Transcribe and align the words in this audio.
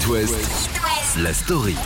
It 0.00 0.06
West, 0.08 0.70
la 1.22 1.34
story. 1.34 1.76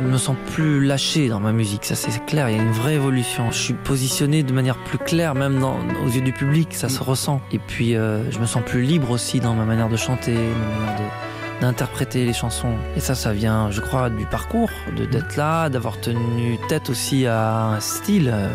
Je 0.00 0.06
me 0.06 0.16
sens 0.16 0.34
plus 0.54 0.82
lâché 0.82 1.28
dans 1.28 1.40
ma 1.40 1.52
musique, 1.52 1.84
ça 1.84 1.94
c'est 1.94 2.24
clair, 2.24 2.48
il 2.48 2.56
y 2.56 2.58
a 2.58 2.62
une 2.62 2.72
vraie 2.72 2.94
évolution. 2.94 3.50
Je 3.50 3.58
suis 3.58 3.74
positionné 3.74 4.42
de 4.42 4.52
manière 4.54 4.76
plus 4.84 4.96
claire, 4.96 5.34
même 5.34 5.58
dans, 5.60 5.76
aux 6.04 6.08
yeux 6.08 6.22
du 6.22 6.32
public, 6.32 6.68
ça 6.72 6.88
se 6.88 7.02
ressent. 7.02 7.42
Et 7.52 7.58
puis 7.58 7.96
euh, 7.96 8.30
je 8.30 8.38
me 8.38 8.46
sens 8.46 8.62
plus 8.64 8.82
libre 8.82 9.10
aussi 9.10 9.40
dans 9.40 9.52
ma 9.54 9.64
manière 9.66 9.90
de 9.90 9.96
chanter, 9.96 10.32
ma 10.32 10.86
manière 10.86 10.98
de- 11.00 11.60
d'interpréter 11.60 12.24
les 12.24 12.32
chansons. 12.32 12.72
Et 12.96 13.00
ça, 13.00 13.14
ça 13.16 13.32
vient, 13.32 13.70
je 13.72 13.80
crois, 13.80 14.08
du 14.10 14.24
parcours, 14.26 14.70
de 14.96 15.04
d'être 15.04 15.36
là, 15.36 15.68
d'avoir 15.68 16.00
tenu 16.00 16.56
tête 16.68 16.88
aussi 16.88 17.26
à 17.26 17.64
un 17.72 17.80
style 17.80 18.30
euh, 18.32 18.48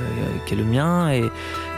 qui 0.48 0.54
est 0.54 0.58
le 0.58 0.64
mien. 0.64 1.12
Et 1.12 1.24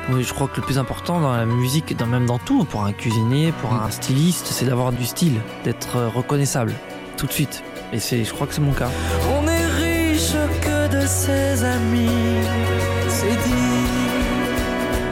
oui, 0.10 0.24
je 0.24 0.34
crois 0.34 0.48
que 0.48 0.58
le 0.58 0.62
plus 0.62 0.78
important 0.78 1.20
dans 1.20 1.36
la 1.36 1.46
musique, 1.46 1.96
dans, 1.98 2.06
même 2.06 2.26
dans 2.26 2.38
tout, 2.38 2.64
pour 2.66 2.84
un 2.84 2.94
cuisinier, 2.94 3.52
pour 3.62 3.74
un 3.74 3.90
styliste, 3.90 4.48
c'est 4.48 4.66
d'avoir 4.66 4.92
du 4.92 5.06
style, 5.06 5.40
d'être 5.64 5.98
euh, 5.98 6.10
reconnaissable 6.10 6.74
tout 7.18 7.26
de 7.26 7.32
suite. 7.32 7.64
Et 7.92 8.00
c'est, 8.00 8.24
je 8.24 8.34
crois 8.34 8.46
que 8.46 8.54
c'est 8.54 8.62
mon 8.62 8.74
cas. 8.74 8.90
On 9.40 9.48
est 9.48 9.66
riche 9.66 10.34
que 10.62 11.02
de 11.02 11.08
ses 11.08 11.64
amis, 11.64 12.10
c'est 13.10 13.28
dit. 13.28 13.76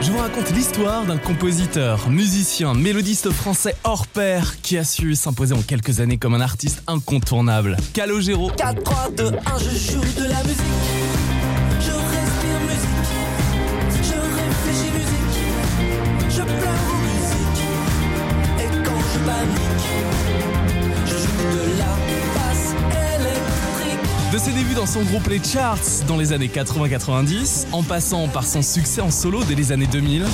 Je 0.00 0.12
vous 0.12 0.18
raconte 0.18 0.50
l'histoire 0.50 1.04
d'un 1.04 1.16
compositeur, 1.16 2.10
musicien, 2.10 2.74
mélodiste 2.74 3.30
français 3.30 3.74
hors 3.84 4.06
pair 4.06 4.60
qui 4.60 4.76
a 4.76 4.84
su 4.84 5.14
s'imposer 5.14 5.54
en 5.54 5.62
quelques 5.62 6.00
années 6.00 6.18
comme 6.18 6.34
un 6.34 6.42
artiste 6.42 6.82
incontournable. 6.86 7.78
Calogero. 7.94 8.50
4, 8.56 8.82
3, 8.82 9.10
2, 9.16 9.24
1, 9.24 9.30
je 9.58 9.92
joue 9.92 10.00
de 10.20 10.28
la 10.28 10.42
musique. 10.42 11.03
De 24.34 24.38
ses 24.40 24.50
débuts 24.50 24.74
dans 24.74 24.84
son 24.84 25.04
groupe 25.04 25.28
Les 25.28 25.40
Charts 25.40 25.78
dans 26.08 26.16
les 26.16 26.32
années 26.32 26.50
80-90, 26.52 27.66
en 27.70 27.84
passant 27.84 28.26
par 28.26 28.44
son 28.44 28.62
succès 28.62 29.00
en 29.00 29.12
solo 29.12 29.44
dès 29.44 29.54
les 29.54 29.70
années 29.70 29.86
2000, 29.86 30.24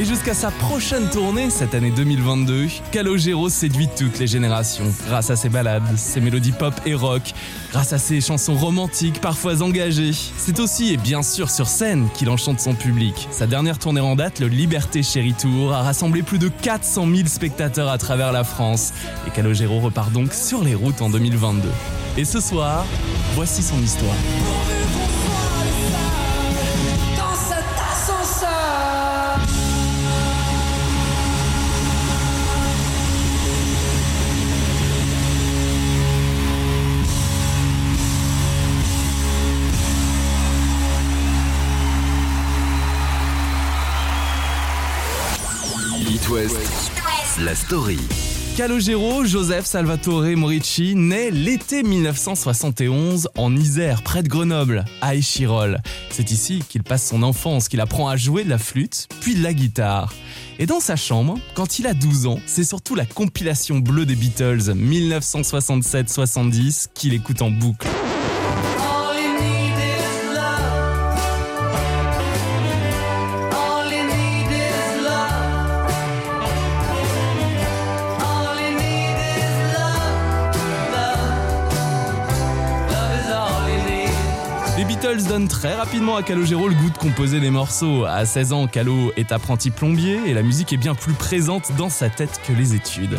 et 0.00 0.04
jusqu'à 0.06 0.32
sa 0.32 0.50
prochaine 0.50 1.10
tournée 1.10 1.50
cette 1.50 1.74
année 1.74 1.90
2022, 1.90 2.68
Calogero 2.90 3.50
séduit 3.50 3.86
toutes 3.98 4.18
les 4.18 4.26
générations 4.26 4.86
grâce 5.06 5.28
à 5.28 5.36
ses 5.36 5.50
ballades, 5.50 5.82
ses 5.96 6.22
mélodies 6.22 6.52
pop 6.52 6.72
et 6.86 6.94
rock, 6.94 7.34
grâce 7.70 7.92
à 7.92 7.98
ses 7.98 8.22
chansons 8.22 8.54
romantiques 8.54 9.20
parfois 9.20 9.60
engagées. 9.62 10.14
C'est 10.38 10.58
aussi 10.58 10.94
et 10.94 10.96
bien 10.96 11.22
sûr 11.22 11.50
sur 11.50 11.66
scène 11.66 12.08
qu'il 12.14 12.30
enchante 12.30 12.60
son 12.60 12.74
public. 12.74 13.28
Sa 13.30 13.46
dernière 13.46 13.78
tournée 13.78 14.00
en 14.00 14.16
date, 14.16 14.40
le 14.40 14.46
Liberté 14.46 15.02
Chérie 15.02 15.34
Tour, 15.34 15.74
a 15.74 15.82
rassemblé 15.82 16.22
plus 16.22 16.38
de 16.38 16.48
400 16.48 17.06
000 17.14 17.28
spectateurs 17.28 17.90
à 17.90 17.98
travers 17.98 18.32
la 18.32 18.42
France. 18.42 18.94
Et 19.26 19.30
Calogero 19.30 19.80
repart 19.80 20.10
donc 20.12 20.32
sur 20.32 20.64
les 20.64 20.74
routes 20.74 21.02
en 21.02 21.10
2022. 21.10 21.68
Et 22.16 22.24
ce 22.24 22.40
soir, 22.40 22.86
voici 23.34 23.62
son 23.62 23.78
histoire. 23.82 24.16
West, 46.40 46.92
la 47.44 47.54
story. 47.54 47.98
Calogero 48.56 49.26
Joseph 49.26 49.66
Salvatore 49.66 50.34
Morici 50.36 50.94
naît 50.94 51.30
l'été 51.30 51.82
1971 51.82 53.28
en 53.36 53.54
Isère, 53.54 54.02
près 54.02 54.22
de 54.22 54.28
Grenoble, 54.28 54.86
à 55.02 55.14
Échirol. 55.14 55.82
C'est 56.08 56.30
ici 56.30 56.62
qu'il 56.66 56.82
passe 56.82 57.06
son 57.06 57.22
enfance, 57.22 57.68
qu'il 57.68 57.80
apprend 57.80 58.08
à 58.08 58.16
jouer 58.16 58.44
de 58.44 58.48
la 58.48 58.56
flûte, 58.56 59.06
puis 59.20 59.34
de 59.34 59.42
la 59.42 59.52
guitare. 59.52 60.14
Et 60.58 60.64
dans 60.64 60.80
sa 60.80 60.96
chambre, 60.96 61.38
quand 61.54 61.78
il 61.78 61.86
a 61.86 61.92
12 61.92 62.26
ans, 62.26 62.40
c'est 62.46 62.64
surtout 62.64 62.94
la 62.94 63.04
compilation 63.04 63.78
bleue 63.78 64.06
des 64.06 64.16
Beatles 64.16 64.72
1967-70 64.74 66.86
qu'il 66.94 67.12
écoute 67.12 67.42
en 67.42 67.50
boucle. 67.50 67.86
Très 85.48 85.74
rapidement 85.74 86.16
à 86.16 86.22
Calogero 86.22 86.68
le 86.68 86.74
goût 86.74 86.90
de 86.90 86.98
composer 86.98 87.40
des 87.40 87.50
morceaux. 87.50 88.04
À 88.04 88.24
16 88.24 88.52
ans, 88.52 88.66
Calo 88.66 89.12
est 89.16 89.32
apprenti 89.32 89.70
plombier 89.70 90.18
et 90.26 90.34
la 90.34 90.42
musique 90.42 90.72
est 90.72 90.76
bien 90.76 90.94
plus 90.94 91.12
présente 91.12 91.72
dans 91.78 91.88
sa 91.88 92.10
tête 92.10 92.40
que 92.46 92.52
les 92.52 92.74
études. 92.74 93.18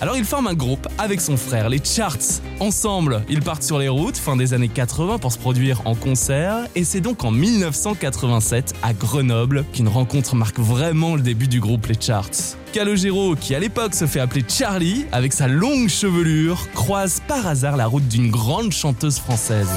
Alors 0.00 0.16
il 0.16 0.24
forme 0.24 0.48
un 0.48 0.54
groupe 0.54 0.88
avec 0.98 1.20
son 1.20 1.36
frère, 1.36 1.68
les 1.68 1.80
Charts. 1.82 2.40
Ensemble, 2.60 3.22
ils 3.28 3.40
partent 3.40 3.62
sur 3.62 3.78
les 3.78 3.88
routes 3.88 4.16
fin 4.16 4.36
des 4.36 4.54
années 4.54 4.68
80 4.68 5.18
pour 5.18 5.32
se 5.32 5.38
produire 5.38 5.82
en 5.84 5.94
concert 5.94 6.66
et 6.74 6.84
c'est 6.84 7.00
donc 7.00 7.24
en 7.24 7.30
1987 7.30 8.74
à 8.82 8.92
Grenoble 8.92 9.64
qu'une 9.72 9.88
rencontre 9.88 10.34
marque 10.34 10.58
vraiment 10.58 11.14
le 11.14 11.22
début 11.22 11.48
du 11.48 11.60
groupe 11.60 11.86
Les 11.86 12.00
Charts. 12.00 12.56
Calogero, 12.72 13.36
qui 13.36 13.54
à 13.54 13.60
l'époque 13.60 13.94
se 13.94 14.06
fait 14.06 14.20
appeler 14.20 14.44
Charlie, 14.48 15.06
avec 15.12 15.32
sa 15.32 15.46
longue 15.46 15.88
chevelure, 15.88 16.68
croise 16.74 17.20
par 17.28 17.46
hasard 17.46 17.76
la 17.76 17.86
route 17.86 18.08
d'une 18.08 18.30
grande 18.30 18.72
chanteuse 18.72 19.18
française. 19.18 19.68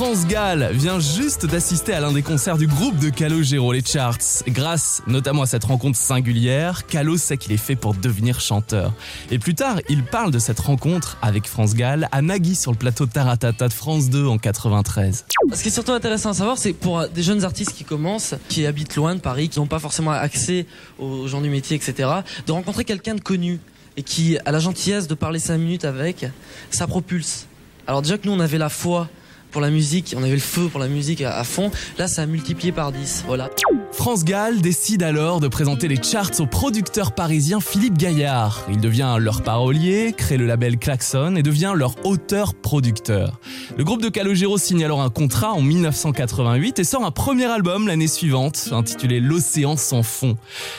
France 0.00 0.26
Gall 0.26 0.70
vient 0.72 0.98
juste 0.98 1.44
d'assister 1.44 1.92
à 1.92 2.00
l'un 2.00 2.10
des 2.10 2.22
concerts 2.22 2.56
du 2.56 2.66
groupe 2.66 2.96
de 2.96 3.10
Calogero, 3.10 3.70
les 3.70 3.84
Charts. 3.84 4.42
Grâce 4.48 5.02
notamment 5.06 5.42
à 5.42 5.46
cette 5.46 5.64
rencontre 5.64 5.98
singulière, 5.98 6.86
Calo 6.86 7.18
sait 7.18 7.36
qu'il 7.36 7.52
est 7.52 7.58
fait 7.58 7.76
pour 7.76 7.92
devenir 7.92 8.40
chanteur. 8.40 8.94
Et 9.30 9.38
plus 9.38 9.54
tard, 9.54 9.78
il 9.90 10.02
parle 10.02 10.30
de 10.30 10.38
cette 10.38 10.58
rencontre 10.58 11.18
avec 11.20 11.46
France 11.46 11.74
Gall 11.74 12.08
à 12.12 12.22
Nagui 12.22 12.54
sur 12.54 12.70
le 12.70 12.78
plateau 12.78 13.04
Taratata 13.04 13.68
de 13.68 13.74
France 13.74 14.08
2 14.08 14.24
en 14.26 14.38
93. 14.38 15.26
Ce 15.52 15.62
qui 15.62 15.68
est 15.68 15.70
surtout 15.70 15.92
intéressant 15.92 16.30
à 16.30 16.34
savoir, 16.34 16.56
c'est 16.56 16.72
pour 16.72 17.06
des 17.06 17.22
jeunes 17.22 17.44
artistes 17.44 17.74
qui 17.74 17.84
commencent, 17.84 18.34
qui 18.48 18.64
habitent 18.64 18.96
loin 18.96 19.14
de 19.14 19.20
Paris, 19.20 19.50
qui 19.50 19.58
n'ont 19.58 19.66
pas 19.66 19.80
forcément 19.80 20.12
accès 20.12 20.64
aux 20.98 21.28
gens 21.28 21.42
du 21.42 21.50
métier, 21.50 21.76
etc., 21.76 22.08
de 22.46 22.52
rencontrer 22.52 22.86
quelqu'un 22.86 23.16
de 23.16 23.20
connu 23.20 23.60
et 23.98 24.02
qui 24.02 24.38
a 24.46 24.50
la 24.50 24.60
gentillesse 24.60 25.08
de 25.08 25.14
parler 25.14 25.40
cinq 25.40 25.58
minutes 25.58 25.84
avec, 25.84 26.24
ça 26.70 26.86
propulse. 26.86 27.48
Alors 27.86 28.00
déjà 28.00 28.16
que 28.16 28.26
nous, 28.26 28.32
on 28.32 28.40
avait 28.40 28.56
la 28.56 28.70
foi 28.70 29.10
pour 29.50 29.60
la 29.60 29.70
musique, 29.70 30.14
on 30.16 30.22
avait 30.22 30.32
le 30.32 30.38
feu 30.38 30.68
pour 30.68 30.80
la 30.80 30.88
musique 30.88 31.22
à, 31.22 31.44
fond, 31.44 31.70
là, 31.98 32.08
ça 32.08 32.22
a 32.22 32.26
multiplié 32.26 32.72
par 32.72 32.92
10, 32.92 33.24
voilà. 33.26 33.50
France 33.92 34.24
Gall 34.24 34.60
décide 34.60 35.02
alors 35.02 35.40
de 35.40 35.48
présenter 35.48 35.88
les 35.88 36.02
charts 36.02 36.40
au 36.40 36.46
producteur 36.46 37.12
parisien 37.12 37.60
Philippe 37.60 37.98
Gaillard. 37.98 38.66
Il 38.70 38.80
devient 38.80 39.16
leur 39.18 39.42
parolier, 39.42 40.14
crée 40.16 40.36
le 40.36 40.46
label 40.46 40.78
Klaxon 40.78 41.36
et 41.36 41.42
devient 41.42 41.72
leur 41.74 41.94
auteur-producteur. 42.06 43.38
Le 43.76 43.84
groupe 43.84 44.02
de 44.02 44.08
Calogero 44.08 44.58
signe 44.58 44.84
alors 44.84 45.02
un 45.02 45.10
contrat 45.10 45.52
en 45.52 45.60
1988 45.60 46.78
et 46.78 46.84
sort 46.84 47.04
un 47.04 47.10
premier 47.10 47.46
album 47.46 47.88
l'année 47.88 48.08
suivante, 48.08 48.70
intitulé 48.72 49.20
L'océan 49.20 49.76
sans 49.76 50.02
fond. 50.02 50.36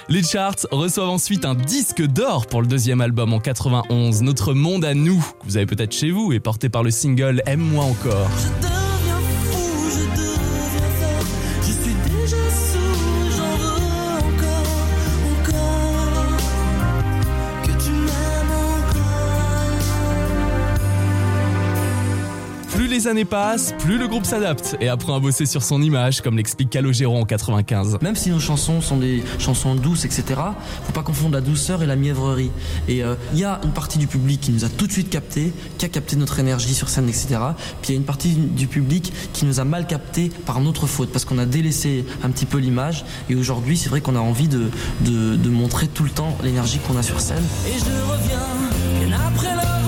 Les 0.09 0.23
charts 0.23 0.67
reçoivent 0.71 1.09
ensuite 1.09 1.45
un 1.45 1.55
disque 1.55 2.01
d'or 2.01 2.47
pour 2.47 2.61
le 2.61 2.67
deuxième 2.67 3.01
album 3.01 3.33
en 3.33 3.39
91, 3.39 4.21
Notre 4.23 4.53
monde 4.53 4.85
à 4.85 4.93
nous, 4.93 5.19
que 5.39 5.45
vous 5.45 5.57
avez 5.57 5.65
peut-être 5.65 5.93
chez 5.93 6.11
vous 6.11 6.33
et 6.33 6.39
porté 6.39 6.69
par 6.69 6.81
le 6.81 6.91
single 6.91 7.43
Aime-moi 7.45 7.83
encore. 7.83 8.29
Les 23.01 23.07
années 23.07 23.25
passent, 23.25 23.73
plus 23.79 23.97
le 23.97 24.07
groupe 24.07 24.25
s'adapte 24.25 24.77
et 24.79 24.87
apprend 24.87 25.15
à 25.15 25.19
bosser 25.19 25.47
sur 25.47 25.63
son 25.63 25.81
image, 25.81 26.21
comme 26.21 26.37
l'explique 26.37 26.69
Calogero 26.69 27.17
en 27.17 27.25
95. 27.25 27.97
Même 28.01 28.15
si 28.15 28.29
nos 28.29 28.39
chansons 28.39 28.79
sont 28.79 28.97
des 28.97 29.23
chansons 29.39 29.73
douces, 29.73 30.05
etc., 30.05 30.23
faut 30.83 30.91
pas 30.91 31.01
confondre 31.01 31.33
la 31.33 31.41
douceur 31.41 31.81
et 31.81 31.87
la 31.87 31.95
mièvrerie. 31.95 32.51
Et 32.87 33.03
euh, 33.03 33.15
il 33.33 33.39
y 33.39 33.43
a 33.43 33.59
une 33.63 33.71
partie 33.71 33.97
du 33.97 34.05
public 34.05 34.41
qui 34.41 34.51
nous 34.51 34.65
a 34.65 34.69
tout 34.69 34.85
de 34.85 34.91
suite 34.91 35.09
capté, 35.09 35.51
qui 35.79 35.85
a 35.85 35.89
capté 35.89 36.15
notre 36.15 36.37
énergie 36.39 36.75
sur 36.75 36.89
scène, 36.89 37.09
etc. 37.09 37.39
Puis 37.81 37.89
il 37.89 37.91
y 37.93 37.95
a 37.95 37.97
une 37.97 38.05
partie 38.05 38.35
du 38.35 38.67
public 38.67 39.11
qui 39.33 39.45
nous 39.45 39.59
a 39.59 39.63
mal 39.63 39.87
capté 39.87 40.29
par 40.45 40.59
notre 40.61 40.85
faute, 40.85 41.11
parce 41.11 41.25
qu'on 41.25 41.39
a 41.39 41.47
délaissé 41.47 42.05
un 42.23 42.29
petit 42.29 42.45
peu 42.45 42.59
l'image. 42.59 43.03
Et 43.31 43.35
aujourd'hui, 43.35 43.77
c'est 43.77 43.89
vrai 43.89 44.01
qu'on 44.01 44.15
a 44.15 44.19
envie 44.19 44.47
de, 44.47 44.69
de, 45.01 45.37
de 45.37 45.49
montrer 45.49 45.87
tout 45.87 46.03
le 46.03 46.11
temps 46.11 46.37
l'énergie 46.43 46.77
qu'on 46.87 46.97
a 46.97 47.03
sur 47.03 47.19
scène. 47.19 47.43
Et 47.67 47.79
je 47.79 48.11
reviens 48.11 49.07
bien 49.07 49.17
après 49.27 49.55
l'aurore 49.55 49.80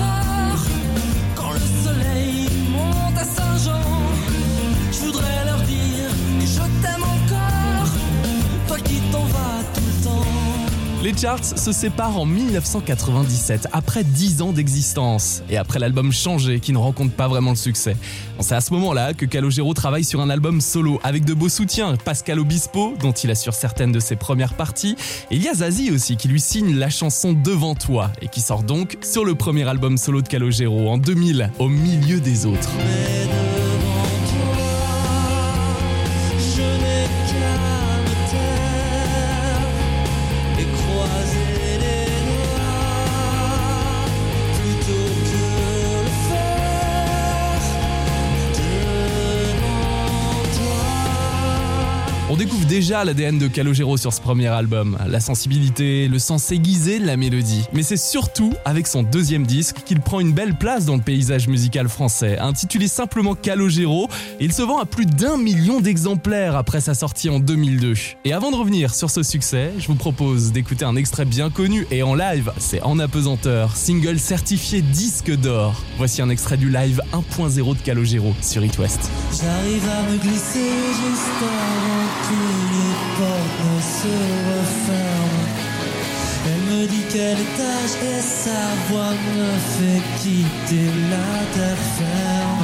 les 11.04 11.14
charts 11.14 11.44
se 11.44 11.70
séparent 11.70 12.16
en 12.16 12.24
1997, 12.24 13.68
après 13.72 14.04
10 14.04 14.40
ans 14.40 14.52
d'existence, 14.52 15.42
et 15.50 15.58
après 15.58 15.78
l'album 15.78 16.10
Changé 16.12 16.60
qui 16.60 16.72
ne 16.72 16.78
rencontre 16.78 17.12
pas 17.12 17.28
vraiment 17.28 17.50
le 17.50 17.56
succès. 17.56 17.94
C'est 18.40 18.54
à 18.54 18.62
ce 18.62 18.72
moment-là 18.72 19.12
que 19.12 19.26
Calogero 19.26 19.74
travaille 19.74 20.04
sur 20.04 20.22
un 20.22 20.30
album 20.30 20.62
solo, 20.62 20.98
avec 21.02 21.26
de 21.26 21.34
beaux 21.34 21.50
soutiens, 21.50 21.96
Pascal 22.02 22.40
Obispo, 22.40 22.94
dont 23.00 23.12
il 23.12 23.30
assure 23.30 23.52
certaines 23.52 23.92
de 23.92 24.00
ses 24.00 24.16
premières 24.16 24.54
parties, 24.54 24.96
et 25.30 25.36
il 25.36 25.42
y 25.42 25.48
a 25.48 25.52
Zazie 25.52 25.90
aussi 25.90 26.16
qui 26.16 26.28
lui 26.28 26.40
signe 26.40 26.74
la 26.74 26.88
chanson 26.88 27.34
Devant 27.34 27.74
toi, 27.74 28.10
et 28.22 28.28
qui 28.28 28.40
sort 28.40 28.62
donc 28.62 28.96
sur 29.02 29.26
le 29.26 29.34
premier 29.34 29.68
album 29.68 29.98
solo 29.98 30.22
de 30.22 30.28
Calogero 30.28 30.88
en 30.88 30.96
2000, 30.96 31.50
au 31.58 31.68
milieu 31.68 32.18
des 32.18 32.46
autres. 32.46 32.70
On 52.34 52.36
découvre 52.36 52.66
déjà 52.66 53.04
l'ADN 53.04 53.38
de 53.38 53.46
Calogero 53.46 53.96
sur 53.96 54.12
ce 54.12 54.20
premier 54.20 54.48
album, 54.48 54.98
la 55.06 55.20
sensibilité, 55.20 56.08
le 56.08 56.18
sens 56.18 56.50
aiguisé 56.50 56.98
de 56.98 57.06
la 57.06 57.16
mélodie. 57.16 57.62
Mais 57.72 57.84
c'est 57.84 57.96
surtout 57.96 58.54
avec 58.64 58.88
son 58.88 59.04
deuxième 59.04 59.46
disque 59.46 59.84
qu'il 59.84 60.00
prend 60.00 60.18
une 60.18 60.32
belle 60.32 60.56
place 60.56 60.84
dans 60.84 60.96
le 60.96 61.00
paysage 61.00 61.46
musical 61.46 61.88
français. 61.88 62.36
Intitulé 62.40 62.88
simplement 62.88 63.36
Calogero, 63.36 64.08
il 64.40 64.52
se 64.52 64.62
vend 64.62 64.80
à 64.80 64.84
plus 64.84 65.06
d'un 65.06 65.36
million 65.36 65.80
d'exemplaires 65.80 66.56
après 66.56 66.80
sa 66.80 66.94
sortie 66.94 67.30
en 67.30 67.38
2002. 67.38 67.94
Et 68.24 68.32
avant 68.32 68.50
de 68.50 68.56
revenir 68.56 68.96
sur 68.96 69.10
ce 69.10 69.22
succès, 69.22 69.70
je 69.78 69.86
vous 69.86 69.94
propose 69.94 70.50
d'écouter 70.50 70.84
un 70.84 70.96
extrait 70.96 71.26
bien 71.26 71.50
connu 71.50 71.86
et 71.92 72.02
en 72.02 72.16
live, 72.16 72.50
c'est 72.58 72.82
En 72.82 72.98
apesanteur, 72.98 73.76
single 73.76 74.18
certifié 74.18 74.82
disque 74.82 75.30
d'or. 75.30 75.80
Voici 75.98 76.20
un 76.20 76.30
extrait 76.30 76.56
du 76.56 76.68
live 76.68 77.00
1.0 77.12 77.76
de 77.76 77.82
Calogero 77.82 78.34
sur 78.42 78.64
It 78.64 78.76
que 82.26 82.42
les 82.72 82.96
portes 83.16 83.82
se 84.00 84.16
referment. 84.50 85.44
Elle 86.46 86.62
me 86.70 86.86
dit 86.86 87.04
quel 87.10 87.38
étage 87.48 87.94
et 88.02 88.20
sa 88.20 88.64
voix 88.88 89.14
me 89.36 89.48
fait 89.74 90.02
quitter 90.20 90.90
la 91.10 91.30
terre 91.54 91.84
ferme. 91.98 92.63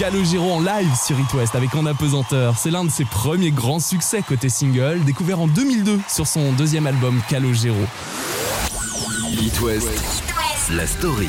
Calogero 0.00 0.50
en 0.50 0.60
live 0.60 0.94
sur 0.94 1.20
It 1.20 1.30
West 1.34 1.54
avec 1.54 1.74
En 1.74 1.84
apesanteur. 1.84 2.56
C'est 2.56 2.70
l'un 2.70 2.84
de 2.84 2.90
ses 2.90 3.04
premiers 3.04 3.50
grands 3.50 3.80
succès 3.80 4.22
côté 4.22 4.48
single, 4.48 5.04
découvert 5.04 5.40
en 5.40 5.46
2002 5.46 6.00
sur 6.08 6.26
son 6.26 6.52
deuxième 6.52 6.86
album 6.86 7.20
Calogero. 7.28 7.76
It 9.30 9.60
West, 9.60 9.90
la 10.70 10.86
story. 10.86 11.28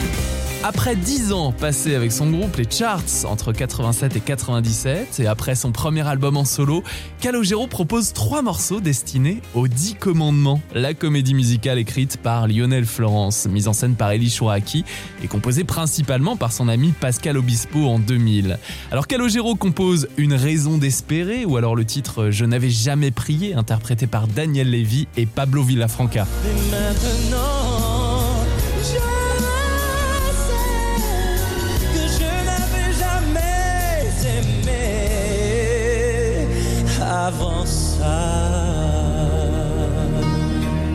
Après 0.63 0.95
10 0.95 1.33
ans 1.33 1.51
passés 1.51 1.95
avec 1.95 2.11
son 2.11 2.29
groupe, 2.29 2.55
les 2.57 2.69
charts, 2.69 3.01
entre 3.25 3.51
87 3.51 4.15
et 4.15 4.19
97, 4.19 5.19
et 5.19 5.25
après 5.25 5.55
son 5.55 5.71
premier 5.71 6.07
album 6.07 6.37
en 6.37 6.45
solo, 6.45 6.83
Calogero 7.19 7.65
propose 7.65 8.13
trois 8.13 8.43
morceaux 8.43 8.79
destinés 8.79 9.41
aux 9.55 9.67
10 9.67 9.95
commandements, 9.95 10.61
la 10.75 10.93
comédie 10.93 11.33
musicale 11.33 11.79
écrite 11.79 12.17
par 12.17 12.47
Lionel 12.47 12.85
Florence, 12.85 13.47
mise 13.47 13.67
en 13.67 13.73
scène 13.73 13.95
par 13.95 14.11
Elie 14.11 14.29
Chouraki, 14.29 14.85
et 15.23 15.27
composée 15.27 15.63
principalement 15.63 16.35
par 16.35 16.53
son 16.53 16.67
ami 16.67 16.91
Pascal 16.91 17.37
Obispo 17.37 17.87
en 17.87 17.97
2000. 17.97 18.59
Alors 18.91 19.07
Calogero 19.07 19.55
compose 19.55 20.09
Une 20.17 20.35
raison 20.35 20.77
d'espérer, 20.77 21.43
ou 21.43 21.57
alors 21.57 21.75
le 21.75 21.85
titre 21.85 22.29
Je 22.29 22.45
n'avais 22.45 22.69
jamais 22.69 23.09
prié, 23.09 23.55
interprété 23.55 24.05
par 24.05 24.27
Daniel 24.27 24.69
Lévy 24.69 25.07
et 25.17 25.25
Pablo 25.25 25.63
Villafranca. 25.63 26.27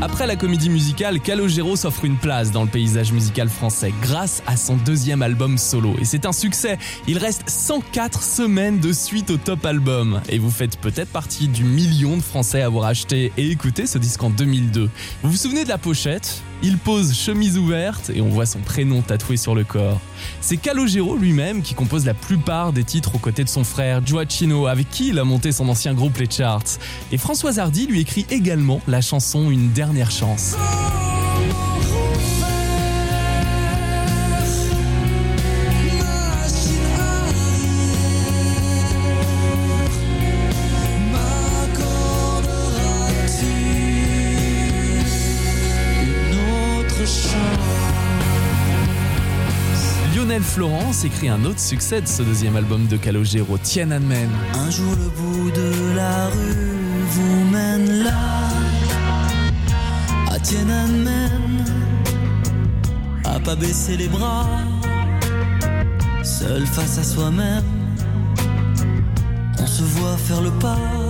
Après 0.03 0.27
la 0.27 0.37
comédie 0.37 0.71
musicale, 0.71 1.21
Calogero 1.21 1.77
s'offre 1.77 2.05
une 2.05 2.17
place 2.17 2.51
dans 2.51 2.65
le 2.65 2.69
paysage 2.69 3.13
musical 3.13 3.49
français 3.49 3.93
grâce 4.03 4.43
à 4.47 4.57
son 4.57 4.77
deuxième 4.77 5.23
album 5.23 5.59
solo. 5.59 5.95
Et 6.01 6.05
c'est 6.05 6.27
un 6.27 6.33
succès. 6.33 6.79
Il 7.07 7.19
reste 7.19 7.49
104 7.49 8.23
semaines 8.23 8.81
de 8.81 8.93
suite 8.93 9.31
au 9.31 9.37
top 9.37 9.65
album. 9.67 10.21
Et 10.29 10.39
vous 10.39 10.51
faites 10.51 10.79
peut-être 10.79 11.11
partie 11.11 11.49
du 11.49 11.65
million 11.65 12.17
de 12.17 12.23
Français 12.23 12.63
à 12.63 12.67
avoir 12.67 12.87
acheté 12.87 13.33
et 13.37 13.51
écouté 13.51 13.87
ce 13.87 13.99
disque 13.99 14.23
en 14.23 14.31
2002. 14.31 14.91
Vous 15.23 15.31
vous 15.31 15.37
souvenez 15.37 15.65
de 15.65 15.69
la 15.69 15.79
pochette? 15.79 16.43
Il 16.63 16.79
pose 16.79 17.15
chemise 17.15 17.59
ouverte 17.59 18.11
et 18.15 18.21
on 18.21 18.29
voit 18.29 18.47
son 18.47 18.61
prénom 18.61 19.03
tatoué 19.03 19.37
sur 19.37 19.55
le 19.55 19.65
corps. 19.65 20.01
C'est 20.41 20.57
Calogero 20.57 21.17
lui-même 21.17 21.63
qui 21.63 21.75
compose 21.75 22.05
la 22.05 22.15
plupart 22.15 22.73
des 22.73 22.85
titres 22.85 23.15
aux 23.15 23.19
côtés 23.19 23.45
de 23.45 23.49
son 23.49 23.65
frère 23.65 24.05
Gioacchino, 24.05 24.67
avec 24.67 24.91
qui 24.91 25.09
il 25.09 25.19
a 25.19 25.25
monté 25.25 25.53
son 25.53 25.69
ancien 25.69 25.95
groupe 25.95 26.17
Les 26.19 26.31
Charts. 26.31 26.79
Et 27.13 27.19
Françoise 27.19 27.59
Hardy 27.59 27.87
lui 27.87 28.01
écrit 28.01 28.27
également 28.31 28.81
la 28.89 29.01
chanson 29.01 29.51
Une 29.51 29.71
dernière 29.73 30.11
chance. 30.11 30.57
Florence 50.43 51.05
écrit 51.05 51.29
un 51.29 51.45
autre 51.45 51.61
succès 51.61 52.01
de 52.01 52.07
ce 52.07 52.23
deuxième 52.23 52.57
album 52.57 52.87
de 52.87 52.97
Calogero, 52.97 53.59
Tiananmen. 53.59 54.29
Un 54.55 54.71
jour 54.71 54.93
le 54.93 55.09
bout 55.09 55.51
de 55.51 55.95
la 55.97 56.27
rue 56.27 57.05
vous 57.11 57.45
mène 57.51 58.05
là 58.05 58.49
à 60.31 60.39
Tiananmen. 60.39 61.65
À 63.25 63.41
pas 63.41 63.57
baisser 63.57 63.97
les 63.97 64.09
bras 64.09 64.47
seul 66.23 66.67
face 66.67 66.99
à 66.99 67.05
soi-même. 67.05 67.65
On 69.59 69.67
se 69.67 69.83
voit 69.83 70.17
faire 70.17 70.43
le 70.43 70.51
pas 70.51 71.06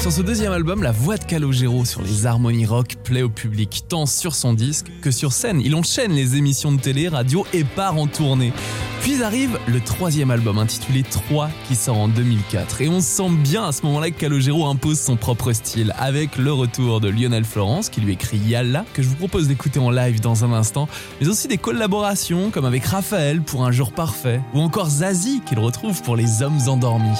Sur 0.00 0.10
ce 0.10 0.22
deuxième 0.22 0.52
album, 0.52 0.82
la 0.82 0.92
voix 0.92 1.18
de 1.18 1.24
Calogero 1.24 1.84
sur 1.84 2.00
les 2.00 2.24
harmonies 2.24 2.64
rock 2.64 2.96
plaît 3.04 3.20
au 3.20 3.28
public, 3.28 3.84
tant 3.86 4.06
sur 4.06 4.34
son 4.34 4.54
disque 4.54 4.86
que 5.02 5.10
sur 5.10 5.34
scène. 5.34 5.60
Il 5.62 5.74
enchaîne 5.74 6.12
les 6.12 6.36
émissions 6.36 6.72
de 6.72 6.80
télé, 6.80 7.08
radio 7.08 7.46
et 7.52 7.64
part 7.64 7.98
en 7.98 8.06
tournée. 8.06 8.54
Puis 9.02 9.22
arrive 9.22 9.58
le 9.66 9.78
troisième 9.78 10.30
album 10.30 10.56
intitulé 10.56 11.02
3 11.02 11.50
qui 11.68 11.74
sort 11.76 11.98
en 11.98 12.08
2004. 12.08 12.80
Et 12.80 12.88
on 12.88 13.00
sent 13.00 13.28
bien 13.44 13.66
à 13.66 13.72
ce 13.72 13.82
moment-là 13.82 14.10
que 14.10 14.18
Calogero 14.18 14.66
impose 14.66 14.98
son 14.98 15.16
propre 15.16 15.52
style 15.52 15.94
avec 15.98 16.38
le 16.38 16.50
retour 16.50 17.02
de 17.02 17.10
Lionel 17.10 17.44
Florence 17.44 17.90
qui 17.90 18.00
lui 18.00 18.14
écrit 18.14 18.38
Yalla, 18.38 18.86
que 18.94 19.02
je 19.02 19.08
vous 19.08 19.16
propose 19.16 19.48
d'écouter 19.48 19.80
en 19.80 19.90
live 19.90 20.22
dans 20.22 20.46
un 20.46 20.54
instant, 20.54 20.88
mais 21.20 21.28
aussi 21.28 21.46
des 21.46 21.58
collaborations 21.58 22.50
comme 22.50 22.64
avec 22.64 22.86
Raphaël 22.86 23.42
pour 23.42 23.66
Un 23.66 23.70
jour 23.70 23.92
parfait 23.92 24.40
ou 24.54 24.60
encore 24.60 24.88
Zazie 24.88 25.42
qu'il 25.44 25.58
retrouve 25.58 26.00
pour 26.00 26.16
Les 26.16 26.40
hommes 26.42 26.60
endormis. 26.68 27.18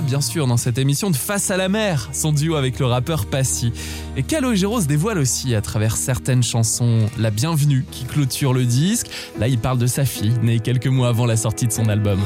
Bien 0.00 0.20
sûr 0.20 0.46
dans 0.46 0.56
cette 0.56 0.78
émission 0.78 1.10
de 1.10 1.16
Face 1.16 1.50
à 1.50 1.56
la 1.56 1.68
mer, 1.68 2.08
son 2.12 2.32
duo 2.32 2.56
avec 2.56 2.78
le 2.78 2.86
rappeur 2.86 3.26
Passy. 3.26 3.72
Et 4.16 4.22
Calogero 4.22 4.80
se 4.80 4.86
dévoile 4.86 5.18
aussi 5.18 5.54
à 5.54 5.60
travers 5.60 5.96
certaines 5.96 6.42
chansons. 6.42 7.08
La 7.18 7.30
Bienvenue 7.30 7.84
qui 7.90 8.04
clôture 8.04 8.52
le 8.52 8.64
disque. 8.64 9.08
Là, 9.38 9.48
il 9.48 9.58
parle 9.58 9.78
de 9.78 9.86
sa 9.86 10.04
fille, 10.04 10.34
née 10.42 10.60
quelques 10.60 10.86
mois 10.86 11.08
avant 11.08 11.26
la 11.26 11.36
sortie 11.36 11.66
de 11.66 11.72
son 11.72 11.88
album. 11.88 12.20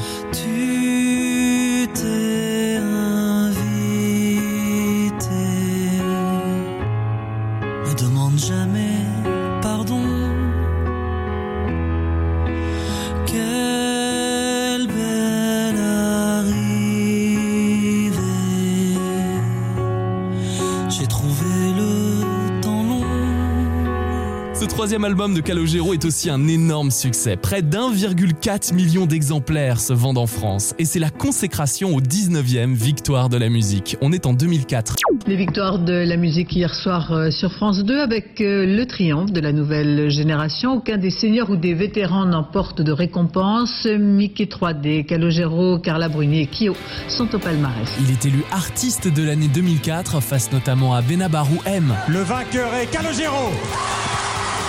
Calogero 25.43 25.93
est 25.93 26.05
aussi 26.05 26.31
un 26.31 26.47
énorme 26.47 26.91
succès. 26.91 27.37
Près 27.37 27.63
d'1,4 27.63 28.75
million 28.75 29.07
d'exemplaires 29.07 29.81
se 29.81 29.93
vendent 29.93 30.19
en 30.19 30.27
France. 30.27 30.75
Et 30.79 30.85
c'est 30.85 30.99
la 30.99 31.11
consécration 31.11 31.95
au 31.95 32.01
19e 32.01 32.75
Victoire 32.75 33.29
de 33.29 33.37
la 33.37 33.49
musique. 33.49 33.97
On 34.01 34.13
est 34.13 34.27
en 34.27 34.33
2004. 34.33 34.97
Les 35.27 35.37
victoires 35.37 35.79
de 35.79 35.93
la 35.93 36.17
musique 36.17 36.55
hier 36.55 36.75
soir 36.75 37.13
euh, 37.13 37.31
sur 37.31 37.53
France 37.53 37.85
2 37.85 38.01
avec 38.01 38.41
euh, 38.41 38.67
le 38.67 38.87
triomphe 38.87 39.33
de 39.33 39.41
la 39.41 39.53
nouvelle 39.53 40.11
génération. 40.11 40.75
Aucun 40.75 40.99
des 40.99 41.11
seniors 41.11 41.51
ou 41.51 41.57
des 41.57 41.75
vétérans 41.75 42.25
n'emporte 42.25 42.81
de 42.81 42.93
récompense. 42.93 43.87
Mickey 43.87 44.45
3D, 44.45 45.07
Calogero, 45.07 45.79
Carla 45.79 46.09
Bruni 46.09 46.43
et 46.43 46.47
Kyo 46.47 46.77
sont 47.09 47.35
au 47.35 47.39
palmarès. 47.39 47.89
Il 48.01 48.11
est 48.11 48.25
élu 48.27 48.43
artiste 48.53 49.13
de 49.13 49.23
l'année 49.23 49.49
2004 49.49 50.21
face 50.21 50.53
notamment 50.53 50.95
à 50.95 51.03
Benabarou 51.03 51.59
M. 51.67 51.95
Le 52.09 52.21
vainqueur 52.21 52.75
est 52.75 52.87
Calogero 52.87 53.51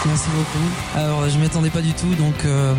Merci 0.06 0.28
beaucoup. 0.36 0.98
Alors, 0.98 1.30
je 1.30 1.38
m'y 1.38 1.46
attendais 1.46 1.70
pas 1.70 1.82
du 1.82 1.94
tout, 1.94 2.14
donc 2.16 2.34
euh, 2.46 2.76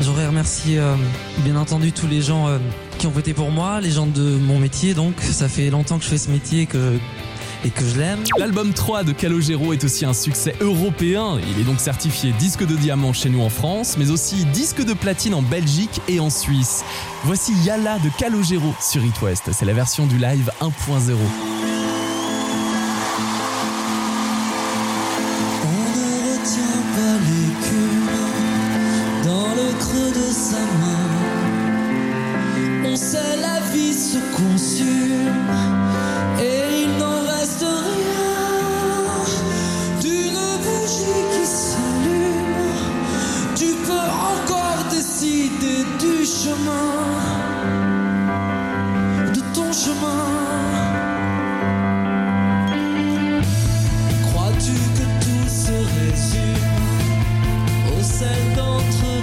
j'aurais 0.00 0.26
remercié 0.26 0.78
euh, 0.78 0.94
bien 1.38 1.54
entendu 1.54 1.92
tous 1.92 2.08
les 2.08 2.20
gens 2.20 2.48
euh, 2.48 2.58
qui 2.98 3.06
ont 3.06 3.10
voté 3.10 3.32
pour 3.32 3.52
moi, 3.52 3.80
les 3.80 3.92
gens 3.92 4.06
de 4.06 4.36
mon 4.36 4.58
métier. 4.58 4.92
Donc, 4.92 5.14
ça 5.20 5.48
fait 5.48 5.70
longtemps 5.70 5.98
que 5.98 6.04
je 6.04 6.08
fais 6.08 6.18
ce 6.18 6.30
métier 6.30 6.62
et 6.62 6.66
que, 6.66 6.98
je 7.64 7.98
l'aime. 7.98 8.24
L'album 8.38 8.72
3 8.72 9.04
de 9.04 9.12
Calogero 9.12 9.72
est 9.72 9.84
aussi 9.84 10.04
un 10.04 10.12
succès 10.12 10.54
européen. 10.60 11.38
Il 11.48 11.60
est 11.60 11.64
donc 11.64 11.78
certifié 11.78 12.32
disque 12.32 12.66
de 12.66 12.74
diamant 12.74 13.12
chez 13.12 13.30
nous 13.30 13.40
en 13.40 13.50
France, 13.50 13.96
mais 13.96 14.10
aussi 14.10 14.44
disque 14.46 14.84
de 14.84 14.94
platine 14.94 15.34
en 15.34 15.42
Belgique 15.42 16.00
et 16.08 16.18
en 16.18 16.30
Suisse. 16.30 16.82
Voici 17.24 17.52
Yalla 17.64 17.98
de 18.00 18.10
Calogero 18.18 18.74
sur 18.80 19.04
It 19.04 19.22
West. 19.22 19.50
C'est 19.52 19.64
la 19.64 19.74
version 19.74 20.06
du 20.06 20.18
live 20.18 20.50
1.0. 20.60 20.68
dans 29.24 29.48
le 29.60 29.68
creux 29.78 30.10
de 30.10 30.30
sa 30.30 30.62
main. 30.80 31.08
On 32.84 32.96
sait 32.96 33.36
la 33.40 33.60
vie 33.72 33.94
se 33.94 34.18
consume 34.36 35.50
et 36.40 36.82
il 36.82 36.90
n'en 36.98 37.20
reste 37.32 37.64
rien 37.64 38.34
d'une 40.00 40.42
bougie 40.64 41.22
qui 41.32 41.46
s'allume. 41.46 42.72
Tu 43.54 43.74
peux 43.86 44.08
encore 44.34 44.84
décider 44.90 45.84
du 45.98 46.24
chemin, 46.24 46.90
de 49.34 49.40
ton 49.54 49.72
chemin. 49.72 50.67
seul 58.18 58.54
d'entre 58.56 59.04
eux. 59.06 59.17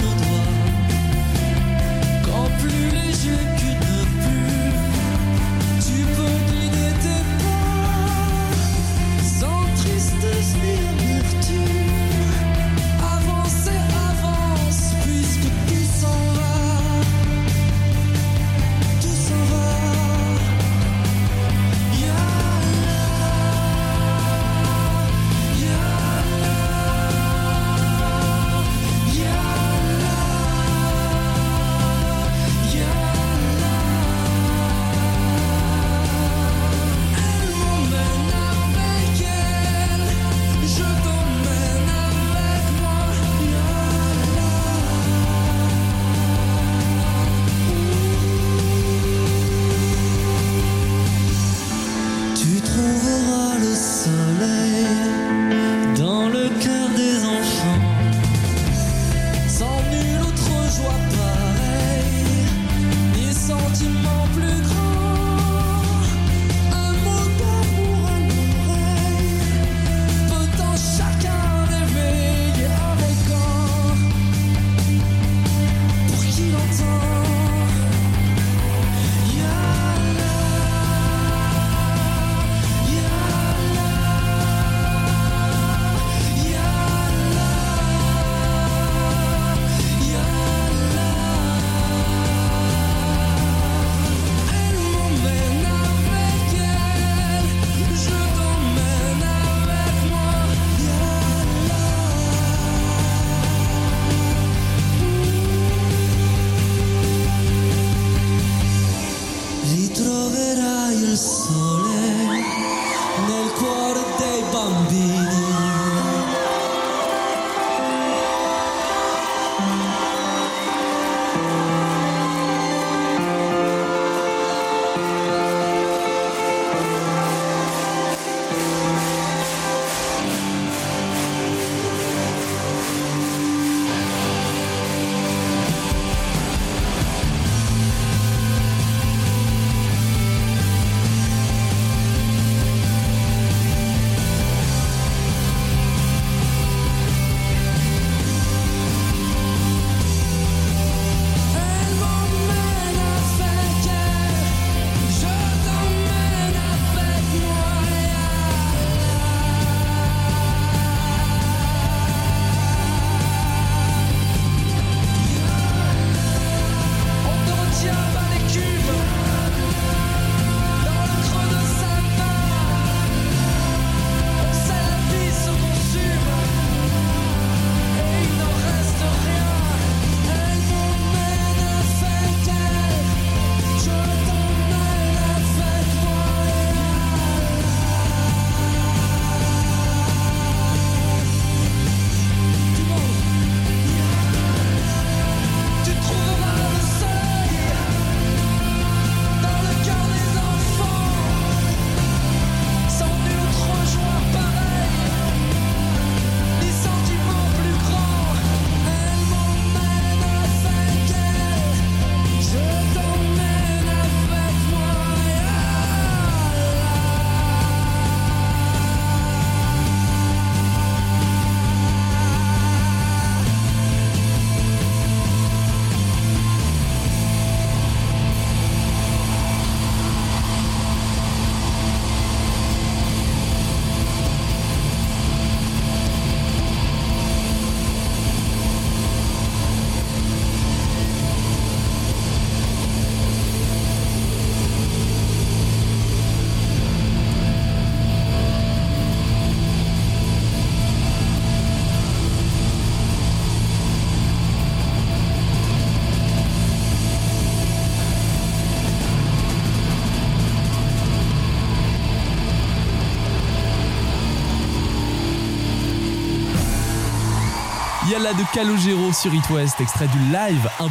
Yalla 268.09 268.33
de 268.33 268.43
Calogero 268.53 269.11
sur 269.11 269.33
It 269.33 269.49
West, 269.49 269.81
extrait 269.81 270.07
du 270.07 270.19
live 270.31 270.69
1.0. 270.79 270.89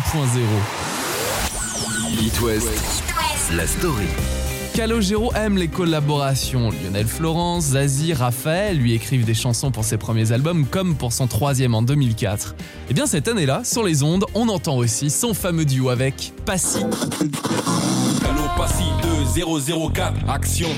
It 2.20 2.40
West, 2.40 2.68
la 3.52 3.66
story. 3.66 4.06
Calogero 4.74 5.32
aime 5.34 5.56
les 5.56 5.68
collaborations. 5.68 6.70
Lionel 6.70 7.06
Florence, 7.06 7.66
Zazie, 7.66 8.14
Raphaël 8.14 8.78
lui 8.78 8.94
écrivent 8.94 9.24
des 9.24 9.34
chansons 9.34 9.70
pour 9.70 9.84
ses 9.84 9.96
premiers 9.96 10.32
albums 10.32 10.66
comme 10.66 10.96
pour 10.96 11.12
son 11.12 11.28
troisième 11.28 11.76
en 11.76 11.82
2004. 11.82 12.56
Et 12.90 12.94
bien 12.94 13.06
cette 13.06 13.28
année-là, 13.28 13.62
sur 13.62 13.84
les 13.84 14.02
ondes, 14.02 14.24
on 14.34 14.48
entend 14.48 14.76
aussi 14.76 15.08
son 15.08 15.34
fameux 15.34 15.64
duo 15.64 15.90
avec 15.90 16.32
Passy. 16.44 16.80
Calo 16.80 18.42
Passy 18.56 18.84
2004, 19.36 20.28
action. 20.28 20.68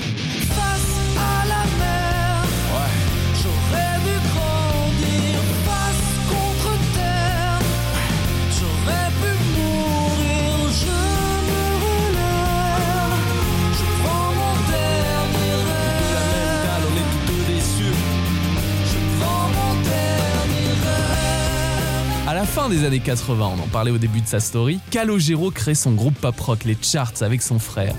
La 22.37 22.45
fin 22.45 22.69
des 22.69 22.85
années 22.85 22.99
80, 22.99 23.53
on 23.57 23.63
en 23.63 23.67
parlait 23.67 23.89
au 23.89 23.97
début 23.97 24.21
de 24.21 24.27
sa 24.27 24.39
story, 24.39 24.79
Calogero 24.91 25.49
crée 25.49 25.73
son 25.73 25.93
groupe 25.93 26.13
pop 26.13 26.39
rock, 26.39 26.65
les 26.65 26.77
Charts, 26.79 27.23
avec 27.23 27.41
son 27.41 27.57
frère. 27.57 27.95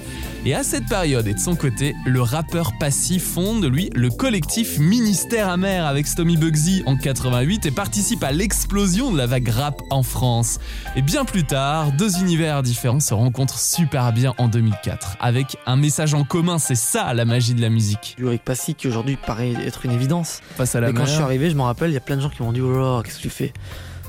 Et 0.47 0.55
à 0.55 0.63
cette 0.63 0.87
période 0.87 1.27
et 1.27 1.35
de 1.35 1.41
son 1.41 1.57
côté, 1.57 1.97
le 2.07 2.23
rappeur 2.23 2.71
Passy 2.79 3.19
fonde, 3.19 3.65
lui, 3.65 3.91
le 3.97 4.11
collectif 4.11 4.79
Ministère 4.79 5.49
Amer 5.49 5.85
avec 5.85 6.07
Stomy 6.07 6.37
Bugsy 6.37 6.85
en 6.87 6.97
88 6.97 7.67
et 7.67 7.73
participe 7.73 8.23
à 8.23 8.31
l'explosion 8.31 9.11
de 9.11 9.19
la 9.19 9.27
vague 9.27 9.49
rap 9.49 9.83
en 9.91 10.05
France. 10.05 10.61
Et 10.95 11.03
bien 11.03 11.25
plus 11.25 11.43
tard, 11.43 11.91
deux 11.91 12.21
univers 12.21 12.63
différents 12.63 13.01
se 13.01 13.15
rencontrent 13.15 13.59
super 13.59 14.13
bien 14.13 14.35
en 14.39 14.47
2004, 14.47 15.17
avec 15.19 15.57
un 15.67 15.75
message 15.75 16.15
en 16.15 16.23
commun, 16.23 16.61
c'est 16.61 16.77
ça 16.77 17.13
la 17.13 17.25
magie 17.25 17.55
de 17.55 17.61
la 17.61 17.71
musique. 17.71 18.17
Rick 18.23 18.45
Passy 18.45 18.77
qui 18.77 18.87
aujourd'hui 18.87 19.17
paraît 19.17 19.55
être 19.67 19.85
une 19.85 19.91
évidence. 19.91 20.43
Face 20.55 20.77
à 20.77 20.81
la 20.81 20.93
Mais 20.93 20.95
quand 20.95 21.07
je 21.07 21.15
suis 21.15 21.23
arrivé, 21.23 21.51
je 21.51 21.57
me 21.57 21.63
rappelle, 21.63 21.91
il 21.91 21.95
y 21.95 21.97
a 21.97 22.01
plein 22.01 22.15
de 22.15 22.21
gens 22.21 22.31
qui 22.31 22.45
m'ont 22.45 22.53
dit 22.53 22.61
Oh 22.61 22.71
là 22.71 22.79
là, 22.79 23.03
qu'est-ce 23.03 23.17
que 23.17 23.23
tu 23.23 23.31
fais? 23.31 23.53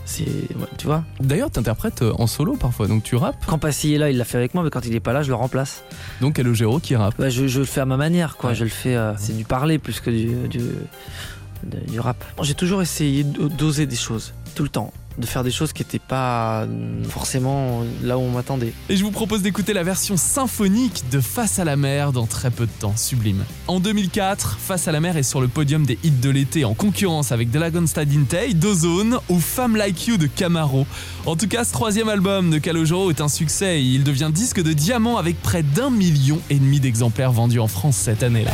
C'est. 0.10 0.26
ouais, 0.26 0.66
tu 0.80 0.88
vois 0.88 1.04
D'ailleurs, 1.20 1.52
t'interprètes 1.52 2.02
euh, 2.02 2.14
en 2.18 2.26
solo 2.26 2.56
parfois, 2.56 2.88
donc 2.88 3.04
tu 3.04 3.16
rappes. 3.16 3.46
Quand 3.46 3.60
Passy 3.60 3.94
est 3.94 4.00
là, 4.00 4.10
il 4.10 4.18
l'a 4.18 4.26
fait 4.26 4.38
avec 4.38 4.56
moi, 4.56 4.64
mais 4.64 4.72
quand 4.72 4.84
il 4.88 4.96
est 4.96 5.00
pas 5.00 5.14
là, 5.14 5.22
je 5.22 5.28
le 5.30 5.36
remplace. 5.36 5.84
Donc 6.20 6.38
Calogero 6.38 6.80
qui 6.80 6.96
rappe. 6.96 7.14
Bah, 7.20 7.30
je, 7.30 7.46
je 7.48 7.60
le 7.60 7.66
fais 7.66 7.82
à 7.82 7.86
ma 7.86 7.96
manière, 7.96 8.36
quoi. 8.36 8.50
Ouais. 8.50 8.56
Je 8.56 8.64
le 8.64 8.72
fais. 8.72 8.96
euh, 8.96 9.14
c'est 9.18 9.38
du 9.38 9.44
parler 9.44 9.78
plus 9.78 10.00
que 10.00 10.10
du, 10.10 10.48
du, 10.48 12.00
rap. 12.00 12.24
J'ai 12.42 12.56
toujours 12.56 12.82
essayé 12.82 13.24
d'oser 13.24 13.86
des 13.86 13.96
choses, 13.96 14.34
tout 14.56 14.64
le 14.64 14.70
temps. 14.70 14.92
De 15.20 15.26
faire 15.26 15.44
des 15.44 15.52
choses 15.52 15.74
qui 15.74 15.84
n'étaient 15.84 16.00
pas 16.00 16.62
euh, 16.62 17.04
forcément 17.04 17.84
là 18.02 18.18
où 18.18 18.22
on 18.22 18.32
m'attendait. 18.32 18.74
Et 18.90 18.96
je 18.96 19.04
vous 19.04 19.12
propose 19.12 19.42
d'écouter 19.42 19.74
la 19.74 19.84
version 19.84 20.18
symphonique 20.18 21.04
de 21.12 21.20
Face 21.20 21.60
à 21.60 21.66
la 21.66 21.76
mer 21.76 22.14
dans 22.14 22.26
très 22.26 22.52
peu 22.52 22.66
de 22.66 22.72
temps, 22.80 22.96
sublime. 22.96 23.44
En 23.68 23.80
2004, 23.80 24.58
Face 24.60 24.88
à 24.88 24.92
la 24.92 25.00
mer 25.00 25.18
est 25.18 25.24
sur 25.24 25.42
le 25.42 25.48
podium 25.48 25.86
des 25.86 26.00
hits 26.04 26.12
de 26.12 26.30
l'été 26.30 26.64
en 26.64 26.74
concurrence 26.74 27.32
avec 27.32 27.52
Delagonsta 27.52 28.06
Dintei, 28.06 28.54
Dozone 28.54 29.20
ou 29.30 29.40
Femme 29.40 29.76
Like 29.76 30.08
You 30.08 30.18
de 30.18 30.28
Camaro. 30.28 30.88
En 31.26 31.36
tout 31.36 31.48
cas, 31.48 31.66
ce 31.66 31.74
troisième 31.74 32.10
album 32.10 32.50
de 32.50 32.58
Calogero 32.58 33.10
est 33.10 33.22
un 33.22 33.28
succès 33.28 33.82
et 33.82 33.84
il 33.84 34.04
devient 34.04 34.32
disque 34.34 34.62
de 34.64 34.74
diamant 34.74 35.18
avec 35.18 35.42
près 35.42 35.64
d'un 35.64 35.90
million 35.90 36.40
et 36.50 36.56
demi 36.56 36.80
d'exemplaires 36.80 37.32
vendus 37.32 37.60
en 37.60 37.68
France 37.68 37.98
cette 37.98 38.24
année-là. 38.24 38.52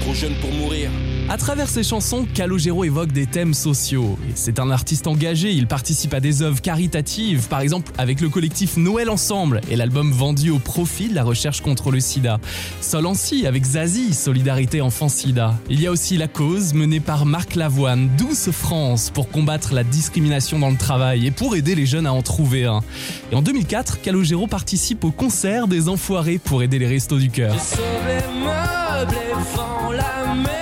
Trop 0.00 0.12
jeune 0.12 0.34
pour 0.42 0.52
mourir. 0.52 0.90
À 1.32 1.38
travers 1.38 1.70
ses 1.70 1.82
chansons, 1.82 2.26
Calogero 2.34 2.84
évoque 2.84 3.10
des 3.10 3.24
thèmes 3.24 3.54
sociaux. 3.54 4.18
C'est 4.34 4.58
un 4.58 4.70
artiste 4.70 5.06
engagé, 5.06 5.50
il 5.50 5.66
participe 5.66 6.12
à 6.12 6.20
des 6.20 6.42
œuvres 6.42 6.60
caritatives, 6.60 7.48
par 7.48 7.62
exemple 7.62 7.90
avec 7.96 8.20
le 8.20 8.28
collectif 8.28 8.76
Noël 8.76 9.08
Ensemble 9.08 9.62
et 9.70 9.76
l'album 9.76 10.12
vendu 10.12 10.50
au 10.50 10.58
profit 10.58 11.08
de 11.08 11.14
la 11.14 11.24
recherche 11.24 11.62
contre 11.62 11.90
le 11.90 12.00
sida. 12.00 12.38
Solancy 12.82 13.46
avec 13.46 13.64
Zazie, 13.64 14.12
Solidarité 14.12 14.82
Enfant 14.82 15.08
Sida. 15.08 15.54
Il 15.70 15.80
y 15.80 15.86
a 15.86 15.90
aussi 15.90 16.18
la 16.18 16.28
cause 16.28 16.74
menée 16.74 17.00
par 17.00 17.24
Marc 17.24 17.54
Lavoine, 17.54 18.10
Douce 18.18 18.50
France, 18.50 19.08
pour 19.08 19.30
combattre 19.30 19.72
la 19.72 19.84
discrimination 19.84 20.58
dans 20.58 20.70
le 20.70 20.76
travail 20.76 21.26
et 21.26 21.30
pour 21.30 21.56
aider 21.56 21.74
les 21.74 21.86
jeunes 21.86 22.06
à 22.06 22.12
en 22.12 22.20
trouver 22.20 22.66
un. 22.66 22.80
Et 23.32 23.36
en 23.36 23.40
2004, 23.40 24.02
Calogero 24.02 24.48
participe 24.48 25.02
au 25.02 25.10
concert 25.10 25.66
des 25.66 25.88
Enfoirés 25.88 26.36
pour 26.36 26.62
aider 26.62 26.78
les 26.78 26.88
restos 26.88 27.16
du 27.16 27.30
cœur. 27.30 27.56
La 29.94 30.34
maison. 30.34 30.61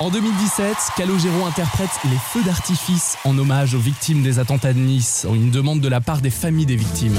En 0.00 0.10
2017, 0.10 0.76
Calogero 0.96 1.44
interprète 1.44 1.90
Les 2.04 2.16
Feux 2.32 2.44
d'artifice 2.44 3.16
en 3.24 3.36
hommage 3.36 3.74
aux 3.74 3.80
victimes 3.80 4.22
des 4.22 4.38
attentats 4.38 4.72
de 4.72 4.78
Nice, 4.78 5.26
une 5.28 5.50
demande 5.50 5.80
de 5.80 5.88
la 5.88 6.00
part 6.00 6.20
des 6.20 6.30
familles 6.30 6.66
des 6.66 6.76
victimes. 6.76 7.18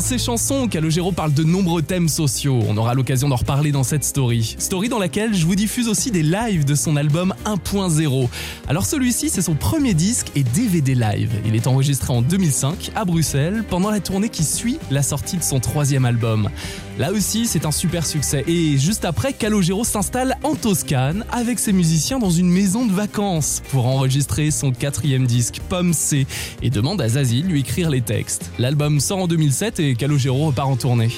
Dans 0.00 0.06
ses 0.06 0.16
chansons, 0.16 0.66
Calogero 0.66 1.12
parle 1.12 1.34
de 1.34 1.44
nombreux 1.44 1.82
thèmes 1.82 2.08
sociaux. 2.08 2.60
On 2.66 2.78
aura 2.78 2.94
l'occasion 2.94 3.28
d'en 3.28 3.36
reparler 3.36 3.70
dans 3.70 3.82
cette 3.82 4.02
story. 4.02 4.56
Story 4.58 4.88
dans 4.88 4.98
laquelle 4.98 5.34
je 5.34 5.44
vous 5.44 5.54
diffuse 5.54 5.88
aussi 5.88 6.10
des 6.10 6.22
lives 6.22 6.64
de 6.64 6.74
son 6.74 6.96
album 6.96 7.34
1.0. 7.44 8.28
Alors 8.66 8.86
celui-ci, 8.86 9.28
c'est 9.28 9.42
son 9.42 9.56
premier 9.56 9.92
disque 9.92 10.28
et 10.34 10.42
DVD 10.42 10.94
live. 10.94 11.32
Il 11.44 11.54
est 11.54 11.66
enregistré 11.66 12.14
en 12.14 12.22
2005 12.22 12.92
à 12.94 13.04
Bruxelles 13.04 13.62
pendant 13.68 13.90
la 13.90 14.00
tournée 14.00 14.30
qui 14.30 14.42
suit 14.42 14.78
la 14.90 15.02
sortie 15.02 15.36
de 15.36 15.42
son 15.42 15.60
troisième 15.60 16.06
album. 16.06 16.48
Là 17.00 17.12
aussi, 17.12 17.46
c'est 17.46 17.64
un 17.64 17.70
super 17.70 18.04
succès. 18.04 18.44
Et 18.46 18.76
juste 18.76 19.06
après, 19.06 19.32
Calogero 19.32 19.84
s'installe 19.84 20.36
en 20.42 20.54
Toscane 20.54 21.24
avec 21.32 21.58
ses 21.58 21.72
musiciens 21.72 22.18
dans 22.18 22.28
une 22.28 22.50
maison 22.50 22.84
de 22.84 22.92
vacances 22.92 23.62
pour 23.70 23.86
enregistrer 23.86 24.50
son 24.50 24.70
quatrième 24.70 25.26
disque, 25.26 25.62
Pomme 25.70 25.94
C, 25.94 26.26
et 26.60 26.68
demande 26.68 27.00
à 27.00 27.08
Zazie 27.08 27.42
de 27.42 27.48
lui 27.48 27.60
écrire 27.60 27.88
les 27.88 28.02
textes. 28.02 28.50
L'album 28.58 29.00
sort 29.00 29.20
en 29.20 29.28
2007 29.28 29.80
et 29.80 29.94
Calogero 29.94 30.48
repart 30.48 30.68
en 30.68 30.76
tournée. 30.76 31.08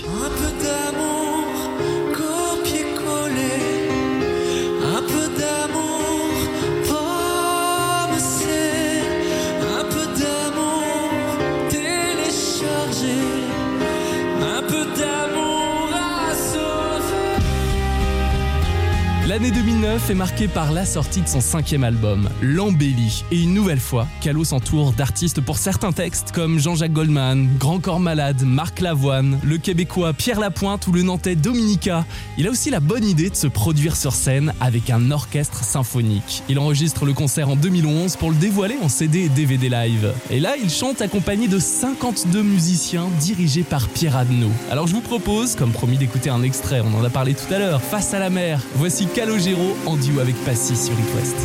est 19.93 20.15
marqué 20.15 20.49
par 20.49 20.73
la 20.73 20.87
sortie 20.87 21.21
de 21.21 21.29
son 21.29 21.43
cinquième 21.43 21.85
album, 21.85 22.31
L'Embellie, 22.41 23.25
et 23.31 23.43
une 23.43 23.53
nouvelle 23.53 23.79
fois, 23.79 24.07
Calo 24.23 24.43
s'entoure 24.43 24.93
d'artistes 24.93 25.43
pour 25.43 25.59
certains 25.59 25.93
textes 25.93 26.33
comme 26.33 26.59
Jean-Jacques 26.59 26.95
Goldman, 26.95 27.47
Grand 27.59 27.79
Corps 27.79 28.01
Malade, 28.01 28.43
Marc 28.43 28.81
Lavoine, 28.81 29.39
le 29.45 29.59
Québécois 29.59 30.15
Pierre 30.15 30.41
Lapointe 30.41 30.87
ou 30.87 30.93
le 30.93 31.03
Nantais 31.03 31.37
Dominica. 31.37 32.07
Il 32.39 32.49
a 32.49 32.51
aussi 32.51 32.71
la 32.71 32.81
bonne 32.81 33.05
idée 33.05 33.29
de 33.29 33.37
se 33.37 33.47
produire 33.47 33.95
sur 33.95 34.15
scène 34.15 34.55
avec 34.61 34.89
un 34.89 35.11
orchestre 35.11 35.63
symphonique. 35.63 36.43
Il 36.49 36.59
enregistre 36.59 37.05
le 37.05 37.13
concert 37.13 37.51
en 37.51 37.57
2011 37.57 38.17
pour 38.17 38.31
le 38.31 38.37
dévoiler 38.37 38.77
en 38.83 38.89
CD 38.89 39.25
et 39.25 39.29
DVD 39.29 39.69
live. 39.69 40.15
Et 40.31 40.41
là, 40.41 40.55
il 40.57 40.71
chante 40.71 41.03
accompagné 41.03 41.49
de 41.49 41.59
52 41.59 42.43
musiciens 42.43 43.09
dirigés 43.21 43.63
par 43.63 43.89
Pierre 43.89 44.17
Adno. 44.17 44.49
Alors 44.71 44.87
je 44.87 44.95
vous 44.95 45.03
propose, 45.03 45.55
comme 45.55 45.73
promis, 45.73 45.99
d'écouter 45.99 46.31
un 46.31 46.43
extrait, 46.43 46.81
on 46.81 46.99
en 46.99 47.05
a 47.05 47.11
parlé 47.11 47.35
tout 47.35 47.53
à 47.53 47.59
l'heure, 47.59 47.83
Face 47.83 48.15
à 48.15 48.19
la 48.19 48.31
mer. 48.31 48.63
Voici 48.77 49.07
Calogero 49.07 49.77
en 49.87 49.97
duo 49.97 50.21
avec 50.21 50.37
Passy 50.45 50.77
sur 50.77 50.93
It 50.93 51.15
West. 51.17 51.37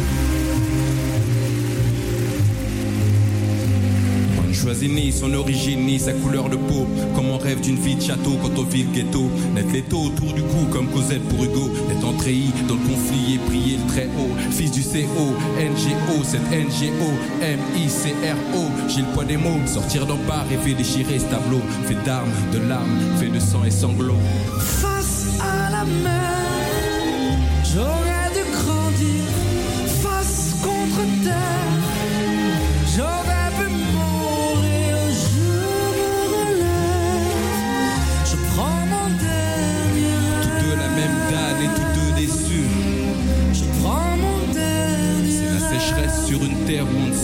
Moi 4.36 4.46
je 4.52 4.54
choisi 4.54 4.90
ni 4.90 5.12
son 5.12 5.34
origine 5.34 5.86
ni 5.86 6.00
sa 6.00 6.14
couleur 6.14 6.50
de 6.50 6.56
peau. 6.56 6.88
Comme 7.16 7.30
on 7.30 7.38
rêve 7.38 7.62
d'une 7.62 7.78
vie 7.78 7.96
de 7.96 8.02
château 8.02 8.38
quand 8.42 8.58
on 8.58 8.64
vit 8.64 8.84
le 8.84 8.92
ghetto. 8.92 9.30
Net 9.56 9.72
l'étau 9.72 10.04
autour 10.04 10.34
du 10.34 10.42
cou 10.42 10.66
comme 10.72 10.88
Cosette 10.88 11.24
pour 11.30 11.44
Hugo. 11.44 11.70
Net 11.90 12.04
entréhi 12.04 12.52
dans 12.68 12.76
le 12.76 12.82
conflit 12.82 13.36
et 13.36 13.38
prier 13.50 13.78
le 13.78 13.88
très 13.92 14.06
haut. 14.06 14.52
Fils 14.52 14.72
du 14.72 14.82
CO, 14.82 15.34
NGO, 15.58 16.24
cette 16.24 16.50
NGO, 16.52 17.12
M-I-C-R-O. 17.42 18.90
J'ai 18.90 19.02
le 19.02 19.08
poids 19.14 19.26
des 19.26 19.38
mots, 19.38 19.60
sortir 19.66 20.06
d'en 20.06 20.18
bas, 20.28 20.44
rêver 20.50 20.74
déchirer 20.74 21.20
ce 21.20 21.26
tableau. 21.26 21.62
Fait 21.86 22.04
d'armes, 22.06 22.30
de 22.54 22.60
larmes, 22.60 23.00
fait 23.20 23.30
de 23.30 23.40
sang 23.40 23.64
et 23.66 23.72
sanglots. 23.72 24.16
Face 24.60 25.28
à 25.42 25.72
la 25.72 25.84
mer, 25.86 26.38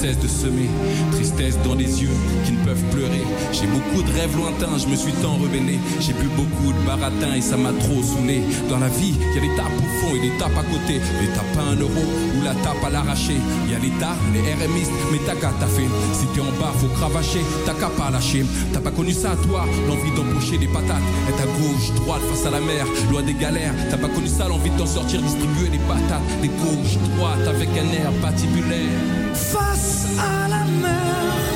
de 0.04 0.28
semer. 0.28 0.68
Tristesse 1.14 1.58
dans 1.64 1.76
les 1.76 2.04
yeux 2.04 2.12
qui 2.46 2.52
ne 2.52 2.66
peuvent 2.66 2.84
pleurer. 2.92 3.24
J'ai 3.54 3.68
beaucoup 3.68 4.04
de 4.04 4.12
rêves 4.12 4.36
lointains, 4.36 4.78
je 4.78 4.88
me 4.88 4.98
suis 4.98 5.14
tant 5.14 5.36
rebellé. 5.36 5.80
J'ai 6.02 6.12
bu 6.12 6.28
beaucoup 6.36 6.74
de 6.74 6.86
baratin 6.86 7.36
et 7.38 7.42
ça 7.42 7.56
m'a 7.56 7.72
trop 7.72 8.04
saoulé. 8.04 8.42
Dans 8.70 8.80
la 8.80 8.90
vie, 8.90 9.16
il 9.16 9.36
y 9.36 9.52
a 9.52 9.56
tapes 9.56 9.72
au 9.78 10.06
fond 10.06 10.16
et 10.16 10.20
les 10.20 10.38
tapes 10.38 10.58
à 10.60 10.64
côté. 10.64 11.00
Les 11.22 11.28
tapes 11.28 11.58
à 11.58 11.72
un 11.72 11.76
euro 11.80 12.04
ou 12.36 12.44
la 12.44 12.52
tape 12.52 12.84
à 12.86 12.90
l'arraché. 12.90 13.36
Il 13.66 13.72
y 13.72 13.76
a 13.76 13.80
l'État, 13.80 14.12
les 14.34 14.42
RMistes, 14.42 14.92
mais 15.10 15.20
t'as 15.26 15.36
qu'à 15.36 15.54
taffer. 15.58 15.88
Si 16.12 16.26
t'es 16.36 16.42
en 16.42 16.52
bas, 16.60 16.74
faut 16.80 16.92
cravacher, 17.00 17.44
t'as 17.66 17.74
qu'à 17.74 17.88
pas 17.88 18.12
lâcher. 18.12 18.44
T'as 18.74 18.82
pas 18.82 18.92
connu 18.92 19.14
ça, 19.14 19.38
toi, 19.48 19.64
l'envie 19.88 20.12
d'embaucher 20.18 20.58
des 20.58 20.68
patates. 20.68 21.08
Être 21.30 21.44
à 21.44 21.48
gauche, 21.48 21.96
droite, 21.96 22.22
face 22.30 22.46
à 22.46 22.52
la 22.52 22.60
mer, 22.60 22.86
loin 23.10 23.24
des 23.24 23.36
galères. 23.36 23.74
T'as 23.90 23.98
pas 23.98 24.10
connu 24.10 24.28
ça, 24.28 24.50
l'envie 24.50 24.70
de 24.70 24.78
t'en 24.78 24.86
sortir, 24.86 25.22
distribuer 25.22 25.70
des 25.70 25.84
patates. 25.88 26.28
Des 26.42 26.50
gauches, 26.50 27.00
droites, 27.16 27.48
avec 27.48 27.70
un 27.70 27.88
air 27.96 28.12
patibulaire. 28.22 29.23
Face 29.36 30.06
à 30.18 30.48
la 30.48 30.64
mer. 30.66 31.53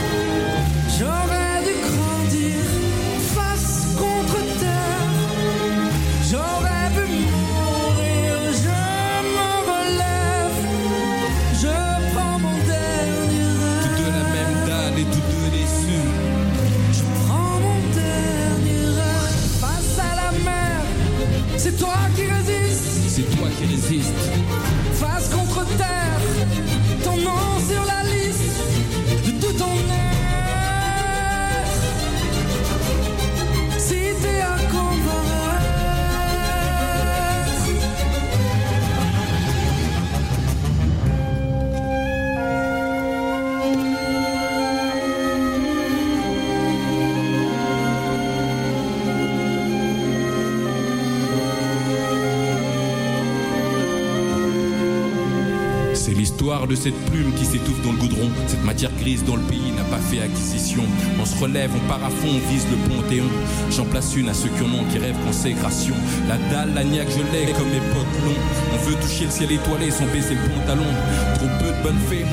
De 56.67 56.75
cette 56.75 56.97
plume 57.11 57.33
qui 57.33 57.45
s'étouffe 57.45 57.81
dans 57.83 57.91
le 57.91 57.97
goudron. 57.97 58.29
Cette 58.47 58.63
matière 58.63 58.91
grise 58.99 59.23
dans 59.23 59.35
le 59.35 59.43
pays 59.43 59.71
n'a 59.75 59.83
pas 59.83 59.99
fait 59.99 60.21
acquisition. 60.21 60.83
On 61.19 61.25
se 61.25 61.37
relève, 61.39 61.71
on 61.75 61.87
part 61.87 62.03
à 62.03 62.09
fond, 62.09 62.27
on 62.27 62.51
vise 62.51 62.65
le 62.69 62.77
panthéon. 62.89 63.29
J'en 63.71 63.85
place 63.85 64.15
une 64.15 64.29
à 64.29 64.33
ceux 64.33 64.49
qui 64.49 64.63
en 64.63 64.73
ont, 64.73 64.83
qui 64.91 64.97
rêvent 64.97 65.23
consécration. 65.25 65.95
La 66.27 66.37
dalle, 66.51 66.73
la 66.73 66.83
niaque, 66.83 67.09
je 67.09 67.19
l'ai 67.19 67.51
comme 67.53 67.69
mes 67.69 67.79
potes. 67.93 68.33
On 68.73 68.89
veut 68.89 68.95
toucher 68.95 69.25
le 69.25 69.31
ciel 69.31 69.51
étoilé 69.51 69.91
sans 69.91 70.05
baisser 70.07 70.35
le 70.35 70.49
pantalon. 70.49 70.89
Trop 71.35 71.47
peu 71.59 71.71
de 71.71 71.83
bonnes 71.83 72.03
fées 72.09 72.25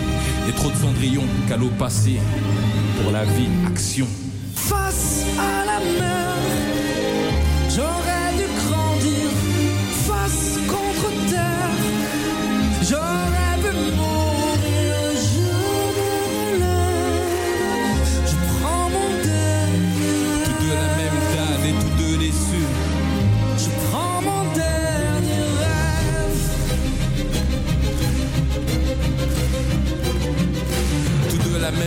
et 0.49 0.53
trop 0.53 0.70
de 0.70 0.77
cendrillon. 0.77 1.25
Calot 1.49 1.70
passé 1.79 2.18
pour 3.03 3.12
la 3.12 3.25
vie, 3.25 3.49
action. 3.66 4.07
face 4.55 5.25
à 5.38 5.64
la 5.64 5.79
mer, 5.81 6.24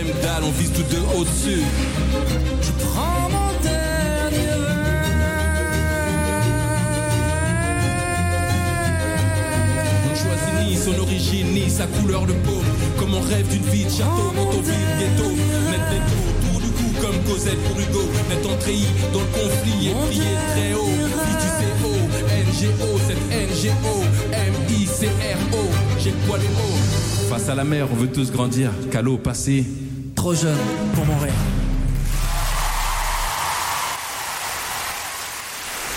même 0.04 0.14
dalle, 0.22 0.44
on 0.44 0.50
vise 0.50 0.72
tous 0.72 0.82
deux 0.82 1.02
au-dessus. 1.18 1.62
Je 2.62 2.72
prends 2.84 3.28
mon 3.30 3.50
dernier 3.62 4.52
On 10.06 10.14
choisit 10.14 10.54
ni 10.68 10.76
son 10.76 11.00
origine, 11.00 11.46
ni 11.52 11.70
sa 11.70 11.86
couleur 11.86 12.26
de 12.26 12.32
peau. 12.32 12.60
Comme 12.98 13.14
on 13.14 13.20
rêve 13.20 13.48
d'une 13.48 13.62
vie 13.64 13.84
de 13.84 13.90
château 13.90 14.32
quand 14.36 14.46
on 14.46 14.62
vit 14.62 14.86
ghetto. 14.98 15.30
Net 15.70 15.84
l'étau 15.90 16.20
autour 16.30 16.60
du 16.60 16.68
cou 16.68 16.88
comme 17.00 17.18
Cosette 17.26 17.62
pour 17.64 17.80
Hugo. 17.80 18.04
Net 18.28 18.46
entrahi 18.46 18.86
dans 19.12 19.20
le 19.20 19.26
conflit 19.26 19.88
et 19.88 19.94
prié 20.06 20.32
très 20.52 20.74
haut. 20.74 20.94
Fils 21.24 21.38
du 21.42 21.50
CO, 21.58 21.92
NGO, 22.46 22.98
cette 23.06 23.24
NGO, 23.30 24.04
M-I-C-R-O. 24.32 25.64
J'ai 25.98 26.10
le 26.10 26.38
des 26.38 26.48
mots. 26.48 27.28
Face 27.28 27.48
à 27.48 27.54
la 27.54 27.64
mer, 27.64 27.88
on 27.92 27.96
veut 27.96 28.08
tous 28.08 28.30
grandir. 28.30 28.70
Calot 28.90 29.18
passé. 29.18 29.64
Trop 30.18 30.34
jeune 30.34 30.58
pour 30.96 31.06
mourir. 31.06 31.32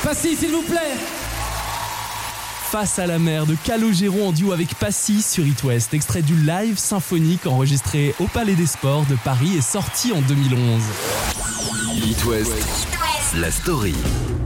Passy, 0.03 0.35
s'il 0.35 0.51
vous 0.51 0.61
plaît. 0.61 0.93
Face 2.69 2.99
à 2.99 3.07
la 3.07 3.17
mer 3.17 3.47
de 3.47 3.55
Calogero 3.55 4.27
en 4.27 4.31
duo 4.31 4.51
avec 4.51 4.75
Passy 4.75 5.23
sur 5.23 5.47
It 5.47 5.63
West, 5.63 5.95
extrait 5.95 6.21
du 6.21 6.35
live 6.35 6.77
symphonique 6.77 7.47
enregistré 7.47 8.13
au 8.19 8.27
Palais 8.27 8.53
des 8.53 8.67
Sports 8.67 9.07
de 9.07 9.15
Paris 9.15 9.57
et 9.57 9.61
sorti 9.61 10.11
en 10.11 10.21
2011. 10.21 10.83
It 11.95 12.23
West, 12.25 12.87
la 13.39 13.49
story. 13.51 13.93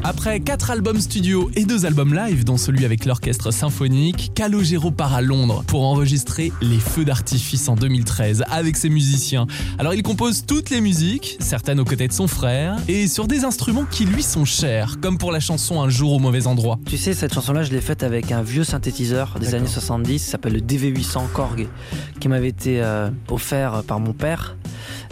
Après 0.04 0.40
quatre 0.40 0.70
albums 0.70 1.00
studio 1.02 1.50
et 1.56 1.66
deux 1.66 1.86
albums 1.88 2.14
live, 2.14 2.44
dont 2.44 2.58
celui 2.58 2.86
avec 2.86 3.06
l'orchestre 3.06 3.50
symphonique, 3.52 4.32
Calogero 4.36 4.92
part 4.92 5.16
à 5.16 5.22
Londres 5.22 5.64
pour 5.66 5.84
enregistrer 5.84 6.52
Les 6.62 6.78
Feux 6.78 7.04
d'artifice 7.06 7.68
en 7.70 7.76
2013 7.76 8.44
avec 8.52 8.78
ses 8.78 8.90
musiciens. 8.90 9.48
Alors 9.80 9.96
il 9.96 10.04
compose 10.04 10.46
toutes 10.46 10.70
les 10.70 10.82
musiques, 10.82 11.38
certaines 11.40 11.80
aux 11.80 11.86
côtés 11.86 12.08
de 12.08 12.14
son 12.14 12.28
frère, 12.28 12.78
et 12.88 13.08
sur 13.08 13.28
des 13.28 13.44
instruments 13.46 13.86
qui 13.90 14.06
lui 14.06 14.22
sont 14.22 14.46
chers, 14.46 15.00
comme 15.02 15.18
pour 15.18 15.32
la 15.32 15.40
chanson 15.40 15.82
Un 15.82 15.90
jour 15.90 16.14
au 16.14 16.20
mauvais 16.20 16.46
endroit. 16.46 16.78
Tu 16.86 16.98
sais, 16.98 17.14
cette 17.14 17.34
chanson-là, 17.34 17.64
je 17.64 17.72
l'ai 17.72 17.82
faite 17.82 18.04
avec 18.04 18.32
un 18.32 18.44
vieux 18.44 18.64
synthétiseur 18.64 19.38
des 19.40 19.56
années 19.56 19.68
70, 19.68 20.24
qui 20.24 20.30
s'appelle 20.30 20.54
le 20.54 20.62
DV800 20.62 21.32
Korg, 21.34 21.68
qui 22.20 22.28
m'avait 22.28 22.50
été 22.50 22.82
euh, 22.84 23.10
offert 23.30 23.82
par 23.88 24.00
mon 24.00 24.14
père. 24.14 24.56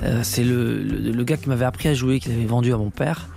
Euh, 0.04 0.20
c'est 0.24 0.44
le, 0.44 0.84
le- 0.84 1.12
le 1.12 1.24
gars 1.24 1.38
qui 1.38 1.50
m'avait 1.50 1.66
appris 1.66 1.90
à 1.90 1.94
jouer, 1.96 2.20
qui 2.20 2.30
l'avait 2.30 2.46
vendu 2.46 2.72
à 2.74 2.78
mon 2.78 2.90
père 2.92 3.30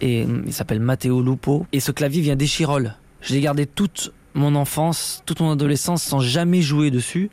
et 0.00 0.26
il 0.46 0.52
s'appelle 0.52 0.80
Matteo 0.80 1.22
Lupo. 1.22 1.66
Et 1.72 1.80
ce 1.80 1.92
clavier 1.92 2.22
vient 2.22 2.36
d'Échirol. 2.36 2.94
Je 3.20 3.34
l'ai 3.34 3.40
gardé 3.40 3.66
toute 3.66 4.12
mon 4.34 4.54
enfance, 4.54 5.22
toute 5.26 5.40
mon 5.40 5.52
adolescence 5.52 6.02
sans 6.02 6.20
jamais 6.20 6.62
jouer 6.62 6.90
dessus, 6.90 7.30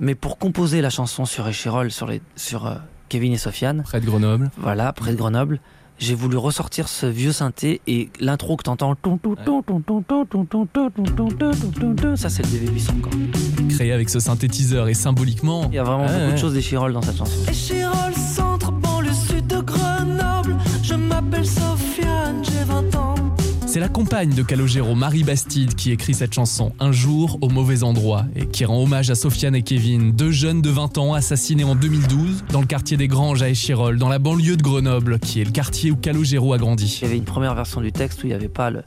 mais 0.00 0.14
pour 0.14 0.38
composer 0.38 0.80
la 0.80 0.90
chanson 0.90 1.24
sur 1.24 1.48
Échirol, 1.48 1.90
sur, 1.90 2.12
Kevin 3.08 3.32
et 3.32 3.38
Sofiane. 3.38 3.82
Près 3.82 4.00
de 4.00 4.06
Grenoble. 4.06 4.50
Voilà, 4.58 4.92
près 4.92 5.12
de 5.12 5.16
Grenoble. 5.16 5.60
J'ai 5.98 6.14
voulu 6.14 6.36
ressortir 6.36 6.88
ce 6.88 7.06
vieux 7.06 7.30
synthé 7.30 7.80
et 7.86 8.08
l'intro 8.18 8.56
que 8.56 8.64
t'entends, 8.64 8.96
ça 12.16 12.28
c'est 12.28 12.42
le 12.42 12.48
DV800 12.48 12.90
encore. 12.96 13.12
Créé 13.68 13.92
avec 13.92 14.08
ce 14.08 14.18
synthétiseur 14.18 14.88
et 14.88 14.94
symboliquement. 14.94 15.68
Il 15.70 15.76
y 15.76 15.78
a 15.78 15.84
vraiment 15.84 16.06
beaucoup 16.06 16.32
de 16.32 16.36
choses 16.36 16.54
d'Échirol 16.54 16.92
dans 16.92 17.02
cette 17.02 17.18
chanson. 17.18 17.38
C'est 23.72 23.80
la 23.80 23.88
compagne 23.88 24.34
de 24.34 24.42
Calogero, 24.42 24.94
Marie 24.94 25.24
Bastide, 25.24 25.74
qui 25.74 25.92
écrit 25.92 26.12
cette 26.12 26.34
chanson 26.34 26.74
Un 26.78 26.92
jour 26.92 27.38
au 27.40 27.48
mauvais 27.48 27.84
endroit 27.84 28.26
et 28.36 28.44
qui 28.44 28.66
rend 28.66 28.82
hommage 28.82 29.08
à 29.08 29.14
Sofiane 29.14 29.54
et 29.54 29.62
Kevin, 29.62 30.12
deux 30.12 30.30
jeunes 30.30 30.60
de 30.60 30.68
20 30.68 30.98
ans 30.98 31.14
assassinés 31.14 31.64
en 31.64 31.74
2012 31.74 32.44
dans 32.50 32.60
le 32.60 32.66
quartier 32.66 32.98
des 32.98 33.08
Granges 33.08 33.40
à 33.42 33.48
Échirol, 33.48 33.96
dans 33.98 34.10
la 34.10 34.18
banlieue 34.18 34.58
de 34.58 34.62
Grenoble, 34.62 35.18
qui 35.18 35.40
est 35.40 35.44
le 35.44 35.52
quartier 35.52 35.90
où 35.90 35.96
Calogero 35.96 36.52
a 36.52 36.58
grandi. 36.58 36.98
Il 37.00 37.04
y 37.04 37.08
avait 37.08 37.16
une 37.16 37.24
première 37.24 37.54
version 37.54 37.80
du 37.80 37.92
texte 37.92 38.22
où 38.22 38.26
il 38.26 38.30
n'y 38.30 38.34
avait 38.34 38.48
pas 38.48 38.68
le, 38.68 38.82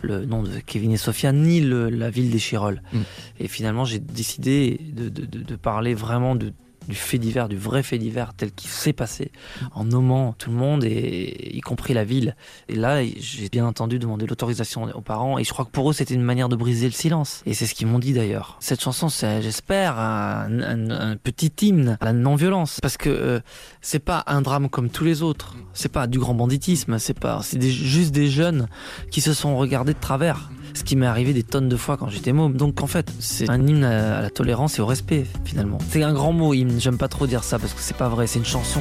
le 0.00 0.24
nom 0.24 0.42
de 0.42 0.48
Kevin 0.64 0.92
et 0.92 0.96
Sofiane 0.96 1.42
ni 1.42 1.60
le- 1.60 1.90
la 1.90 2.08
ville 2.08 2.30
d'Échirol. 2.30 2.80
Mm. 2.94 2.98
Et 3.40 3.48
finalement, 3.48 3.84
j'ai 3.84 3.98
décidé 3.98 4.80
de, 4.96 5.10
de- 5.10 5.26
de- 5.26 5.42
de 5.42 5.56
parler 5.56 5.92
vraiment 5.92 6.34
de- 6.34 6.54
du 6.88 6.94
fait 6.94 7.18
divers, 7.18 7.48
du 7.48 7.56
vrai 7.56 7.82
fait 7.82 7.98
divers 7.98 8.32
tel 8.34 8.52
qu'il 8.52 8.70
s'est 8.70 8.92
passé, 8.92 9.32
en 9.72 9.84
nommant 9.84 10.34
tout 10.38 10.50
le 10.50 10.56
monde, 10.56 10.84
et, 10.84 11.56
y 11.56 11.60
compris 11.60 11.94
la 11.94 12.04
ville. 12.04 12.36
Et 12.68 12.74
là, 12.74 13.04
j'ai 13.04 13.48
bien 13.48 13.66
entendu 13.66 13.98
demander 13.98 14.26
l'autorisation 14.26 14.84
aux 14.94 15.00
parents, 15.00 15.38
et 15.38 15.44
je 15.44 15.52
crois 15.52 15.64
que 15.64 15.70
pour 15.70 15.90
eux, 15.90 15.92
c'était 15.92 16.14
une 16.14 16.22
manière 16.22 16.48
de 16.48 16.56
briser 16.56 16.86
le 16.86 16.92
silence. 16.92 17.42
Et 17.46 17.54
c'est 17.54 17.66
ce 17.66 17.74
qu'ils 17.74 17.86
m'ont 17.86 17.98
dit 17.98 18.12
d'ailleurs. 18.12 18.56
Cette 18.60 18.80
chanson, 18.80 19.08
c'est, 19.08 19.42
j'espère, 19.42 19.98
un, 19.98 21.16
petit 21.22 21.52
hymne 21.66 21.96
à 22.00 22.04
la 22.06 22.12
non-violence, 22.12 22.78
parce 22.80 22.96
que 22.96 23.10
euh, 23.10 23.40
c'est 23.80 23.98
pas 23.98 24.24
un 24.26 24.42
drame 24.42 24.68
comme 24.68 24.90
tous 24.90 25.04
les 25.04 25.22
autres. 25.22 25.56
C'est 25.72 25.90
pas 25.90 26.06
du 26.06 26.18
grand 26.18 26.34
banditisme, 26.34 26.98
c'est 26.98 27.18
pas, 27.18 27.40
c'est 27.42 27.60
juste 27.62 28.12
des 28.12 28.28
jeunes 28.28 28.68
qui 29.10 29.20
se 29.20 29.32
sont 29.32 29.56
regardés 29.56 29.94
de 29.94 30.00
travers. 30.00 30.50
Ce 30.74 30.84
qui 30.84 30.94
m'est 30.94 31.06
arrivé 31.06 31.32
des 31.32 31.42
tonnes 31.42 31.68
de 31.68 31.76
fois 31.76 31.96
quand 31.96 32.08
j'étais 32.08 32.32
môme. 32.32 32.56
Donc 32.56 32.80
en 32.82 32.86
fait, 32.86 33.12
c'est 33.18 33.50
un 33.50 33.66
hymne 33.66 33.84
à 33.84 34.20
la 34.20 34.30
tolérance 34.30 34.78
et 34.78 34.82
au 34.82 34.86
respect 34.86 35.26
finalement. 35.44 35.78
C'est 35.88 36.02
un 36.02 36.12
grand 36.12 36.32
mot 36.32 36.54
hymne. 36.54 36.79
J'aime 36.80 36.96
pas 36.96 37.08
trop 37.08 37.26
dire 37.26 37.44
ça 37.44 37.58
parce 37.58 37.74
que 37.74 37.82
c'est 37.82 37.96
pas 37.96 38.08
vrai. 38.08 38.26
C'est 38.26 38.38
une 38.38 38.46
chanson. 38.46 38.80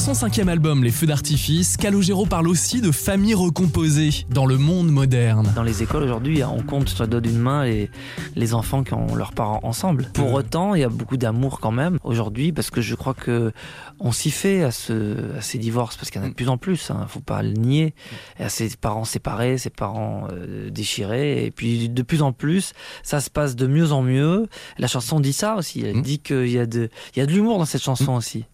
Sur 0.00 0.14
son 0.14 0.14
cinquième 0.14 0.48
album, 0.48 0.82
Les 0.82 0.90
Feux 0.90 1.06
d'artifice, 1.06 1.76
Calogero 1.76 2.24
parle 2.24 2.48
aussi 2.48 2.80
de 2.80 2.90
famille 2.90 3.34
recomposée 3.34 4.24
dans 4.30 4.46
le 4.46 4.56
monde 4.56 4.90
moderne. 4.90 5.52
Dans 5.54 5.62
les 5.62 5.82
écoles 5.82 6.04
aujourd'hui, 6.04 6.42
on 6.42 6.62
compte 6.62 6.88
sur 6.88 7.04
le 7.04 7.10
doigt 7.10 7.20
d'une 7.20 7.36
main 7.36 7.66
les, 7.66 7.90
les 8.34 8.54
enfants 8.54 8.82
qui 8.82 8.94
ont 8.94 9.14
leurs 9.14 9.32
parents 9.32 9.60
ensemble. 9.62 10.06
Pour 10.14 10.32
autant, 10.32 10.74
il 10.74 10.80
y 10.80 10.84
a 10.84 10.88
beaucoup 10.88 11.18
d'amour 11.18 11.60
quand 11.60 11.70
même 11.70 11.98
aujourd'hui 12.02 12.50
parce 12.50 12.70
que 12.70 12.80
je 12.80 12.94
crois 12.94 13.12
que 13.12 13.52
on 13.98 14.10
s'y 14.10 14.30
fait 14.30 14.62
à, 14.62 14.70
ce, 14.70 15.36
à 15.36 15.42
ces 15.42 15.58
divorces 15.58 15.98
parce 15.98 16.10
qu'il 16.10 16.22
y 16.22 16.24
en 16.24 16.28
a 16.28 16.30
de 16.30 16.34
plus 16.34 16.48
en 16.48 16.56
plus. 16.56 16.90
Hein, 16.90 17.04
faut 17.06 17.20
pas 17.20 17.42
le 17.42 17.52
nier. 17.52 17.92
Et 18.38 18.44
à 18.44 18.48
ses 18.48 18.70
parents 18.80 19.04
séparés, 19.04 19.58
ses 19.58 19.68
parents 19.68 20.28
euh, 20.32 20.70
déchirés, 20.70 21.44
et 21.44 21.50
puis 21.50 21.90
de 21.90 22.02
plus 22.02 22.22
en 22.22 22.32
plus, 22.32 22.72
ça 23.02 23.20
se 23.20 23.28
passe 23.28 23.54
de 23.54 23.66
mieux 23.66 23.92
en 23.92 24.00
mieux. 24.00 24.48
La 24.78 24.86
chanson 24.86 25.20
dit 25.20 25.34
ça 25.34 25.56
aussi. 25.56 25.82
Elle 25.84 25.98
Mm. 25.98 26.02
dit 26.02 26.18
qu'il 26.20 26.48
y 26.50 26.58
a 26.58 26.64
de, 26.64 26.88
il 27.14 27.18
y 27.18 27.22
a 27.22 27.26
de 27.26 27.32
l'humour 27.32 27.58
dans 27.58 27.66
cette 27.66 27.82
chanson 27.82 28.14
aussi. 28.14 28.46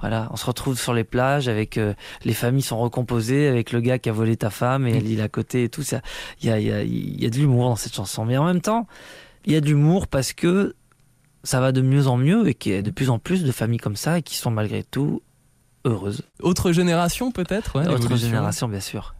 Voilà, 0.00 0.28
on 0.30 0.36
se 0.36 0.46
retrouve 0.46 0.78
sur 0.78 0.94
les 0.94 1.04
plages 1.04 1.48
avec 1.48 1.76
euh, 1.76 1.94
les 2.24 2.34
familles 2.34 2.62
sont 2.62 2.78
recomposées 2.78 3.48
avec 3.48 3.72
le 3.72 3.80
gars 3.80 3.98
qui 3.98 4.08
a 4.08 4.12
volé 4.12 4.36
ta 4.36 4.50
femme 4.50 4.86
et 4.86 4.96
il 4.96 5.18
est 5.18 5.22
à 5.22 5.28
côté 5.28 5.64
et 5.64 5.68
tout 5.68 5.82
ça. 5.82 6.00
Il 6.40 6.48
y 6.48 6.50
a, 6.50 6.60
y 6.60 6.70
a, 6.70 6.84
y 6.84 7.26
a 7.26 7.30
de 7.30 7.36
l'humour 7.36 7.68
dans 7.68 7.76
cette 7.76 7.94
chanson, 7.94 8.24
mais 8.24 8.36
en 8.36 8.44
même 8.44 8.60
temps, 8.60 8.86
il 9.44 9.52
y 9.52 9.56
a 9.56 9.60
de 9.60 9.66
l'humour 9.66 10.06
parce 10.06 10.32
que 10.32 10.76
ça 11.42 11.60
va 11.60 11.72
de 11.72 11.80
mieux 11.80 12.06
en 12.06 12.16
mieux 12.16 12.48
et 12.48 12.54
qu'il 12.54 12.72
y 12.72 12.76
a 12.76 12.82
de 12.82 12.90
plus 12.90 13.10
en 13.10 13.18
plus 13.18 13.44
de 13.44 13.52
familles 13.52 13.78
comme 13.78 13.96
ça 13.96 14.18
et 14.18 14.22
qui 14.22 14.36
sont 14.36 14.50
malgré 14.50 14.82
tout 14.82 15.22
heureuses. 15.84 16.22
Autre 16.40 16.72
génération 16.72 17.32
peut-être 17.32 17.78
ouais, 17.78 17.88
Autre 17.88 18.16
génération, 18.16 18.68
bien 18.68 18.80
sûr. 18.80 19.14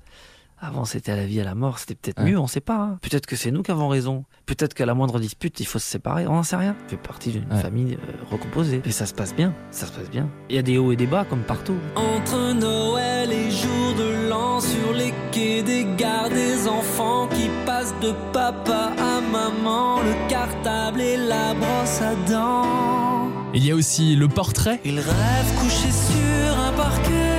Avant, 0.61 0.85
c'était 0.85 1.13
à 1.13 1.17
la 1.17 1.25
vie, 1.25 1.41
à 1.41 1.45
la 1.45 1.55
mort, 1.55 1.79
c'était 1.79 1.95
peut-être 1.95 2.19
Ouais. 2.23 2.31
mieux, 2.33 2.39
on 2.39 2.49
sait 2.49 2.61
pas. 2.61 2.77
hein. 2.77 2.99
Peut-être 3.01 3.27
que 3.27 3.37
c'est 3.37 3.53
nous 3.53 3.63
qui 3.63 3.71
avons 3.71 3.87
raison. 3.89 4.25
Peut-être 4.45 4.75
qu'à 4.75 4.87
la 4.87 4.95
moindre 4.95 5.21
dispute, 5.21 5.61
il 5.61 5.67
faut 5.67 5.79
se 5.79 5.87
séparer, 5.89 6.27
on 6.27 6.35
n'en 6.35 6.43
sait 6.43 6.57
rien. 6.57 6.75
Je 6.87 6.91
fais 6.91 6.97
partie 6.97 7.31
d'une 7.31 7.45
Ouais. 7.53 7.61
famille 7.61 7.95
euh, 7.95 8.13
recomposée. 8.31 8.83
Et 8.85 8.91
ça 8.91 9.07
se 9.07 9.15
passe 9.15 9.35
bien, 9.35 9.55
ça 9.71 9.87
se 9.87 9.93
passe 9.93 10.11
bien. 10.11 10.29
Il 10.51 10.57
y 10.57 10.59
a 10.59 10.63
des 10.63 10.77
hauts 10.77 10.91
et 10.91 10.97
des 10.97 11.07
bas, 11.07 11.25
comme 11.25 11.43
partout. 11.43 11.77
Entre 11.95 12.53
Noël 12.55 13.31
et 13.31 13.51
jour 13.53 13.95
de 13.97 14.29
l'an 14.29 14.59
Sur 14.61 14.93
les 14.95 15.15
quais 15.31 15.63
des 15.63 15.87
gares 15.97 16.29
des 16.31 16.67
enfants 16.67 17.29
Qui 17.29 17.49
passent 17.65 17.95
de 18.03 18.13
papa 18.33 18.91
à 18.99 19.21
maman 19.21 20.01
Le 20.03 20.29
cartable 20.29 21.01
et 21.01 21.17
la 21.17 21.55
brosse 21.55 22.01
à 22.03 22.15
dents 22.29 23.31
Il 23.55 23.65
y 23.65 23.71
a 23.71 23.77
aussi 23.77 24.17
le 24.17 24.27
portrait. 24.27 24.81
Il 24.85 24.99
rêve 24.99 25.55
couché 25.61 25.91
sur 25.93 26.59
un 26.59 26.73
parquet 26.73 27.38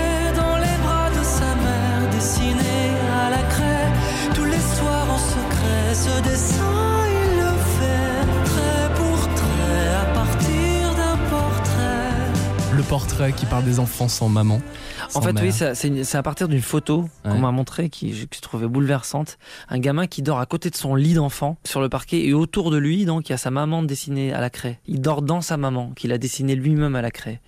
secret 5.93 6.19
Ce 6.19 6.23
dessin 6.29 7.05
il 7.07 7.37
le 7.37 7.51
fait 7.77 8.45
Trait 8.45 8.95
pour 8.95 9.19
trait 9.35 9.95
À 10.01 10.05
partir 10.13 10.95
d'un 10.95 11.17
portrait 11.29 12.75
Le 12.75 12.83
portrait 12.83 13.33
qui 13.33 13.45
parle 13.45 13.63
des 13.65 13.79
enfants 13.79 14.07
sans 14.07 14.29
maman. 14.29 14.61
En 15.15 15.21
fait, 15.21 15.33
mère. 15.33 15.43
oui, 15.43 15.51
c'est 15.51 16.15
à 16.17 16.23
partir 16.23 16.47
d'une 16.47 16.61
photo 16.61 17.09
Ouais. 17.25 17.31
qu'on 17.31 17.39
m'a 17.39 17.51
montrée 17.51 17.89
qui 17.89 18.11
que 18.11 18.35
je 18.35 18.41
trouvais 18.41 18.67
bouleversante. 18.67 19.39
Un 19.69 19.79
gamin 19.79 20.05
qui 20.05 20.21
dort 20.21 20.39
à 20.39 20.45
côté 20.45 20.69
de 20.69 20.75
son 20.75 20.93
lit 20.95 21.15
d'enfant 21.15 21.57
sur 21.65 21.81
le 21.81 21.89
parquet 21.89 22.25
et 22.25 22.33
autour 22.33 22.69
de 22.69 22.77
lui, 22.77 23.05
donc, 23.05 23.27
il 23.27 23.31
y 23.31 23.35
a 23.35 23.37
sa 23.37 23.49
maman 23.49 23.81
dessinée 23.81 24.31
à 24.33 24.39
la 24.39 24.51
craie. 24.51 24.79
Il 24.85 25.01
dort 25.01 25.23
dans 25.23 25.41
sa 25.41 25.57
maman, 25.57 25.91
qu'il 25.95 26.11
a 26.13 26.19
dessinée 26.19 26.55
lui-même 26.55 26.95
à 26.95 27.01
la 27.01 27.09
craie. 27.09 27.41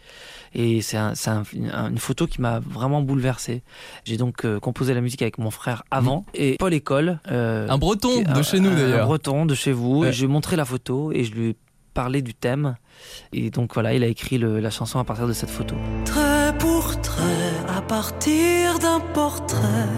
Et 0.53 0.81
c'est 0.81 0.97
un- 0.97 1.13
une 1.53 1.97
photo 1.97 2.27
qui 2.27 2.41
m'a 2.41 2.59
vraiment 2.59 3.01
bouleversé. 3.01 3.63
J'ai 4.03 4.17
donc 4.17 4.43
euh, 4.45 4.59
composé 4.59 4.93
la 4.93 5.01
musique 5.01 5.21
avec 5.21 5.37
mon 5.37 5.49
frère 5.51 5.83
avant 5.91 6.25
et 6.33 6.57
Paul 6.59 6.73
École. 6.73 7.19
euh, 7.31 7.67
Un 7.69 7.77
breton 7.77 8.09
qui- 8.17 8.23
de 8.25 8.29
un- 8.39 8.43
chez 8.43 8.59
nous 8.59 8.69
un- 8.69 8.73
Un 8.73 8.75
d'ailleurs. 8.75 9.05
breton 9.07 9.45
de 9.45 9.55
chez 9.55 9.71
vous. 9.71 9.99
Ouais. 10.01 10.09
Et 10.09 10.13
je 10.13 10.19
lui 10.19 10.25
ai 10.25 10.27
montré 10.33 10.55
la 10.55 10.65
photo 10.65 11.11
et 11.13 11.23
je 11.23 11.31
lui 11.33 11.49
ai 11.51 11.55
parlé 11.93 12.21
du 12.21 12.33
thème. 12.33 12.75
Et 13.33 13.49
donc 13.49 13.73
voilà, 13.73 13.93
il 13.93 14.03
a 14.03 14.07
écrit 14.07 14.37
le- 14.37 14.59
la 14.59 14.69
chanson 14.69 14.99
à 14.99 15.03
partir 15.03 15.27
de 15.27 15.33
cette 15.33 15.49
photo. 15.49 15.75
Trait 16.05 16.53
pour 16.59 16.99
trait, 17.01 17.23
à 17.77 17.81
partir 17.81 18.79
d'un 18.79 18.99
portrait. 19.13 19.89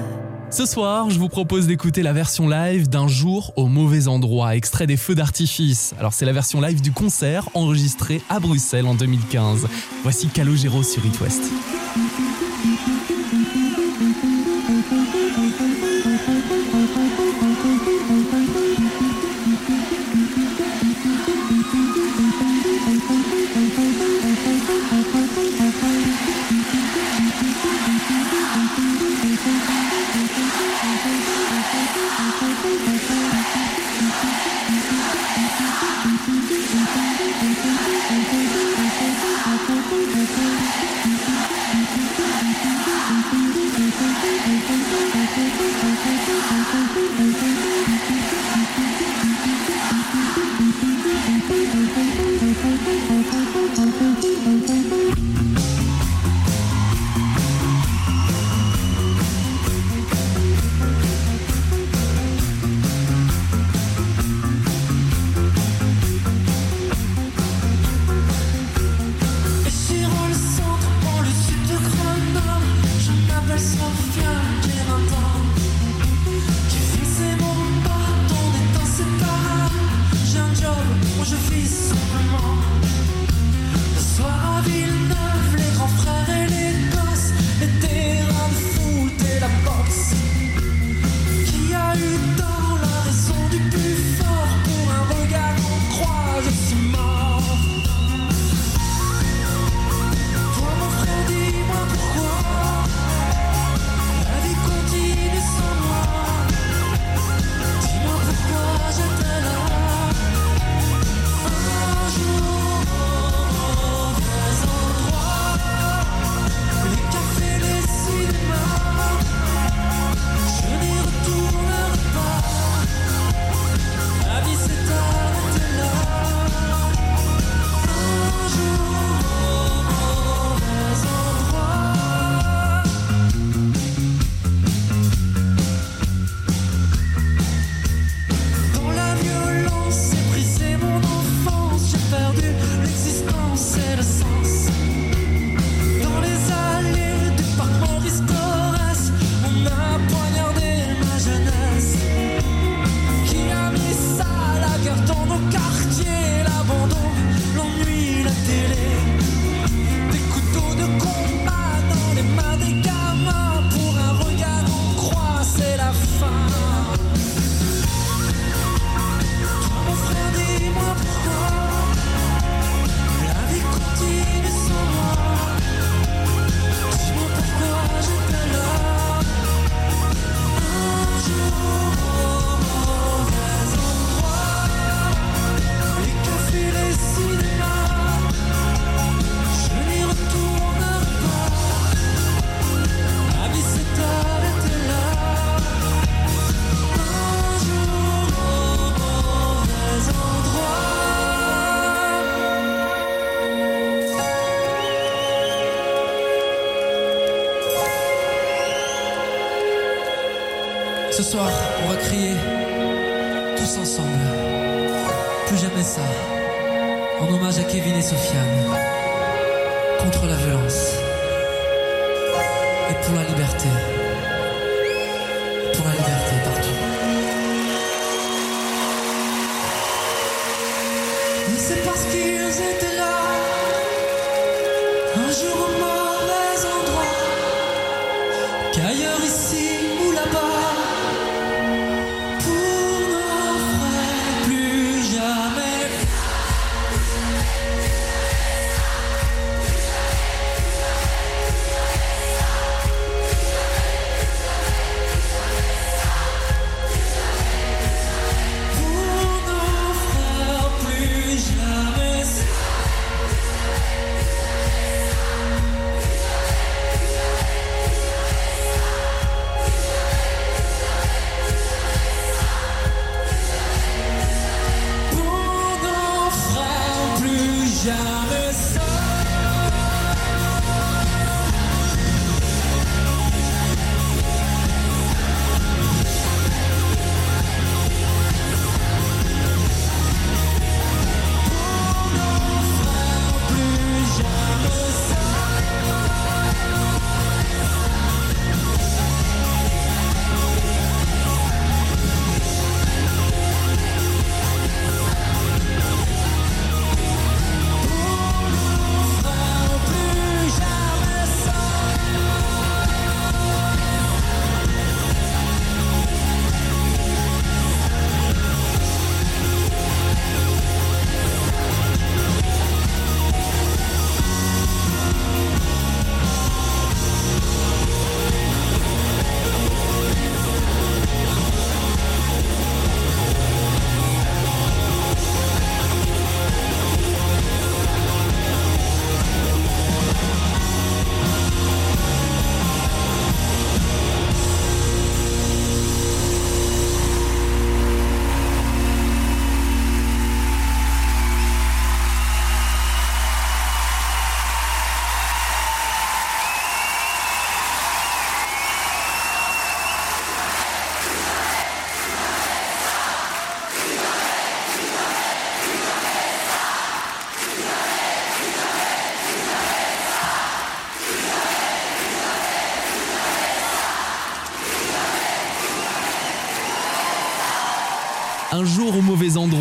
Ce 0.54 0.68
soir, 0.68 1.10
je 1.10 1.18
vous 1.18 1.30
propose 1.30 1.66
d'écouter 1.66 2.04
la 2.04 2.14
version 2.14 2.48
live 2.48 2.88
d'un 2.88 3.08
jour 3.08 3.54
au 3.56 3.66
mauvais 3.66 4.08
endroit, 4.08 4.56
extrait 4.56 4.86
des 4.86 4.98
feux 4.98 5.16
d'artifice. 5.16 5.96
Alors 5.98 6.14
c'est 6.14 6.28
la 6.28 6.32
version 6.32 6.62
live 6.62 6.80
du 6.80 6.92
concert 6.92 7.50
enregistré 7.56 8.22
à 8.30 8.40
Bruxelles 8.40 8.86
en 8.86 8.94
2015. 8.94 9.66
Voici 10.04 10.28
Calogero 10.28 10.84
sur 10.84 11.04
It 11.08 11.20
West. 11.22 11.42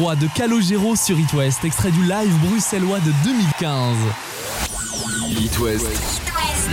De 0.02 0.26
Calogero 0.34 0.96
sur 0.96 1.18
It 1.18 1.32
West, 1.32 1.64
extrait 1.64 1.92
du 1.92 2.02
live 2.02 2.36
bruxellois 2.44 2.98
de 2.98 3.12
2015. 3.24 3.96
It 5.40 5.58
West, 5.60 5.86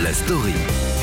la 0.02 0.12
story. 0.12 0.52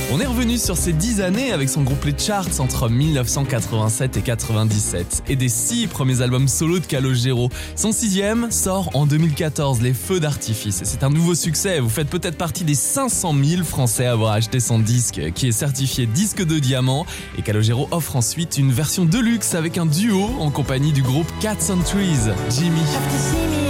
On 0.10 0.22
est 0.22 0.26
revenu 0.26 0.58
sur 0.58 0.78
ces 0.78 0.94
10 0.94 1.20
années 1.20 1.52
avec 1.52 1.68
son 1.68 1.82
groupe 1.82 2.06
Les 2.06 2.18
Charts 2.18 2.60
entre 2.60 2.88
1987 2.88 4.16
et 4.16 4.22
97 4.22 5.24
et 5.28 5.36
des 5.36 5.50
6 5.50 5.88
premiers 5.88 6.22
albums 6.22 6.48
solo 6.48 6.80
de 6.80 6.86
Calogero. 6.86 7.50
Son 7.76 7.92
sixième 7.92 8.50
sort 8.50 8.90
en 8.94 9.06
2014, 9.06 9.82
Les 9.82 9.94
Feux 9.94 10.22
d'artifice. 10.22 10.80
C'est 10.86 11.04
un 11.04 11.10
nouveau 11.10 11.36
succès. 11.36 11.82
Vous 11.82 11.90
faites 11.90 12.10
peut-être 12.10 12.38
partie 12.38 12.64
des 12.64 12.74
500 12.74 13.36
000 13.44 13.64
Français 13.66 14.06
à 14.06 14.14
avoir 14.14 14.32
acheté 14.32 14.62
son 14.62 14.80
disque 14.80 15.20
qui 15.36 15.50
est 15.50 15.52
certifié 15.52 16.06
disque 16.06 16.42
de 16.42 16.58
diamant. 16.58 17.06
Et 17.38 17.42
Calogero 17.42 17.90
offre 17.92 18.16
ensuite 18.16 18.58
une 18.58 18.72
version 18.72 19.04
de 19.04 19.20
luxe 19.20 19.56
avec 19.56 19.78
un 19.78 19.86
duo 19.86 20.30
en 20.40 20.52
compagnie 20.52 20.94
du 20.94 21.02
groupe 21.02 21.28
Cats 21.42 21.58
on 21.70 21.82
Trees. 21.84 22.32
Jimmy. 22.50 23.67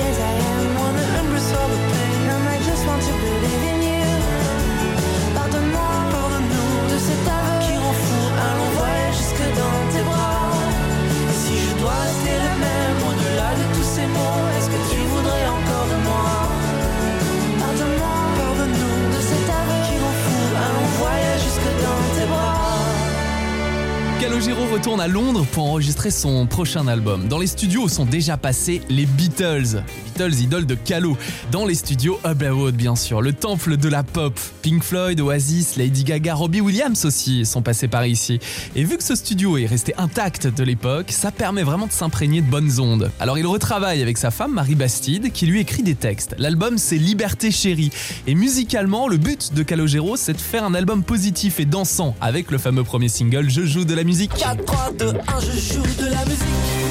À 25.00 25.08
Londres 25.08 25.46
pour 25.52 25.66
enregistrer 25.66 26.10
son 26.10 26.48
prochain 26.48 26.88
album. 26.88 27.28
Dans 27.28 27.38
les 27.38 27.46
studios 27.46 27.88
sont 27.88 28.06
déjà 28.06 28.36
passés 28.36 28.82
les 28.90 29.06
Beatles. 29.06 29.84
Les 29.84 30.12
Beatles, 30.12 30.42
idoles 30.42 30.66
de 30.66 30.74
Calo. 30.74 31.16
Dans 31.52 31.66
les 31.66 31.76
studios 31.76 32.20
Abbey 32.24 32.50
Road, 32.50 32.76
bien 32.76 32.96
sûr, 32.96 33.22
le 33.22 33.32
temple 33.32 33.78
de 33.78 33.90
la 33.90 34.02
pop. 34.02 34.34
Pink 34.64 34.84
Floyd, 34.84 35.20
Oasis, 35.20 35.76
Lady 35.76 36.04
Gaga, 36.04 36.34
Robbie 36.34 36.62
Williams 36.62 37.06
aussi 37.06 37.46
sont 37.46 37.62
passés 37.62 37.88
par 37.88 38.08
ici. 38.08 38.40
Et 38.76 38.84
vu 38.84 38.98
que 38.98 39.04
ce 39.04 39.14
studio 39.14 39.58
est 39.58 39.68
resté 39.68 39.94
intact 39.98 40.48
de 40.48 40.64
l'époque, 40.64 41.12
ça 41.12 41.32
permet 41.32 41.64
vraiment 41.64 41.86
de 41.86 41.92
s'imprégner 41.92 42.42
de 42.42 42.50
bonnes 42.50 42.80
ondes. 42.80 43.12
Alors 43.20 43.38
il 43.38 43.46
retravaille 43.46 44.02
avec 44.02 44.18
sa 44.18 44.32
femme 44.32 44.54
Marie 44.54 44.76
Bastide 44.76 45.32
qui 45.32 45.46
lui 45.46 45.60
écrit 45.60 45.84
des 45.84 45.96
textes. 45.96 46.34
L'album 46.40 46.78
c'est 46.80 46.98
Liberté 46.98 47.52
chérie. 47.52 47.92
Et 48.26 48.34
musicalement, 48.34 49.08
le 49.08 49.18
but 49.18 49.54
de 49.54 49.62
Calogero 49.62 50.18
c'est 50.18 50.34
de 50.34 50.42
faire 50.42 50.64
un 50.64 50.74
album 50.74 51.04
positif 51.04 51.60
et 51.60 51.66
dansant 51.66 52.16
avec 52.20 52.50
le 52.50 52.58
fameux 52.58 52.84
premier 52.84 53.10
single 53.10 53.50
Je 53.50 53.64
joue 53.64 53.86
de 53.86 53.94
la 53.94 54.04
musique. 54.04 54.32
4, 54.34 54.66
3, 54.66 54.87
2, 54.94 55.14
1, 55.28 55.40
je 55.40 55.74
joue 55.74 55.82
de 55.82 56.10
la 56.10 56.26
musique. 56.26 56.87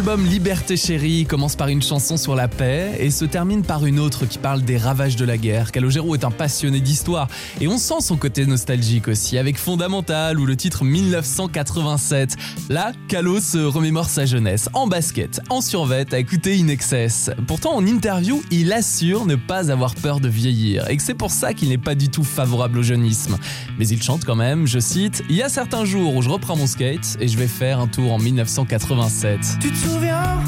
Album 0.00 0.24
Liberté 0.24 0.78
chérie 0.78 1.26
commence 1.26 1.56
par 1.56 1.68
une 1.68 1.82
chanson 1.82 2.16
sur 2.16 2.34
la 2.34 2.48
paix 2.48 2.96
et 2.98 3.10
se 3.10 3.26
termine 3.26 3.62
par 3.62 3.84
une 3.84 4.00
autre 4.00 4.24
qui 4.24 4.38
parle 4.38 4.62
des 4.62 4.78
ravages 4.78 5.14
de 5.14 5.26
la 5.26 5.36
guerre. 5.36 5.72
Calogero 5.72 6.14
est 6.14 6.24
un 6.24 6.30
passionné 6.30 6.80
d'histoire 6.80 7.28
et 7.60 7.68
on 7.68 7.76
sent 7.76 8.00
son 8.00 8.16
côté 8.16 8.46
nostalgique 8.46 9.08
aussi 9.08 9.36
avec 9.36 9.58
Fondamental 9.58 10.40
ou 10.40 10.46
le 10.46 10.56
titre 10.56 10.84
1987. 10.84 12.34
Là, 12.70 12.92
Calo 13.08 13.40
se 13.40 13.58
remémore 13.58 14.08
sa 14.08 14.24
jeunesse 14.24 14.70
en 14.72 14.86
basket, 14.86 15.42
en 15.50 15.60
survette, 15.60 16.14
à 16.14 16.18
écouter 16.18 16.58
In 16.58 16.68
Excess. 16.68 17.30
Pourtant, 17.46 17.74
en 17.74 17.86
interview, 17.86 18.42
il 18.50 18.72
assure 18.72 19.26
ne 19.26 19.36
pas 19.36 19.70
avoir 19.70 19.94
peur 19.94 20.20
de 20.20 20.30
vieillir 20.30 20.88
et 20.88 20.96
que 20.96 21.02
c'est 21.02 21.12
pour 21.12 21.30
ça 21.30 21.52
qu'il 21.52 21.68
n'est 21.68 21.76
pas 21.76 21.94
du 21.94 22.08
tout 22.08 22.24
favorable 22.24 22.78
au 22.78 22.82
jeunisme. 22.82 23.36
Mais 23.78 23.86
il 23.86 24.02
chante 24.02 24.24
quand 24.24 24.36
même, 24.36 24.66
je 24.66 24.78
cite, 24.78 25.22
Il 25.28 25.36
y 25.36 25.42
a 25.42 25.50
certains 25.50 25.84
jours 25.84 26.16
où 26.16 26.22
je 26.22 26.30
reprends 26.30 26.56
mon 26.56 26.66
skate 26.66 27.18
et 27.20 27.28
je 27.28 27.36
vais 27.36 27.48
faire 27.48 27.80
un 27.80 27.86
tour 27.86 28.14
en 28.14 28.18
1987. 28.18 29.58
Souviens 29.90 30.38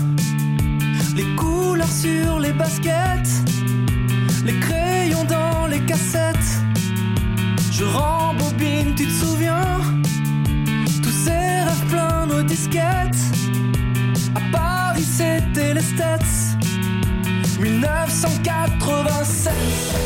Les 1.17 1.25
couleurs 1.35 1.91
sur 1.91 2.39
les 2.39 2.53
baskets, 2.53 3.33
les 4.45 4.59
crayons 4.61 5.25
dans 5.25 5.67
les 5.67 5.81
cassettes. 5.81 6.51
Je 7.73 7.85
rembobine, 7.85 8.95
tu 8.95 9.07
te 9.07 9.11
souviens? 9.11 9.81
Tous 11.03 11.17
ces 11.25 11.31
rêves 11.67 11.87
pleins 11.91 12.27
nos 12.27 12.43
disquettes. 12.43 13.23
1987. 17.83 19.53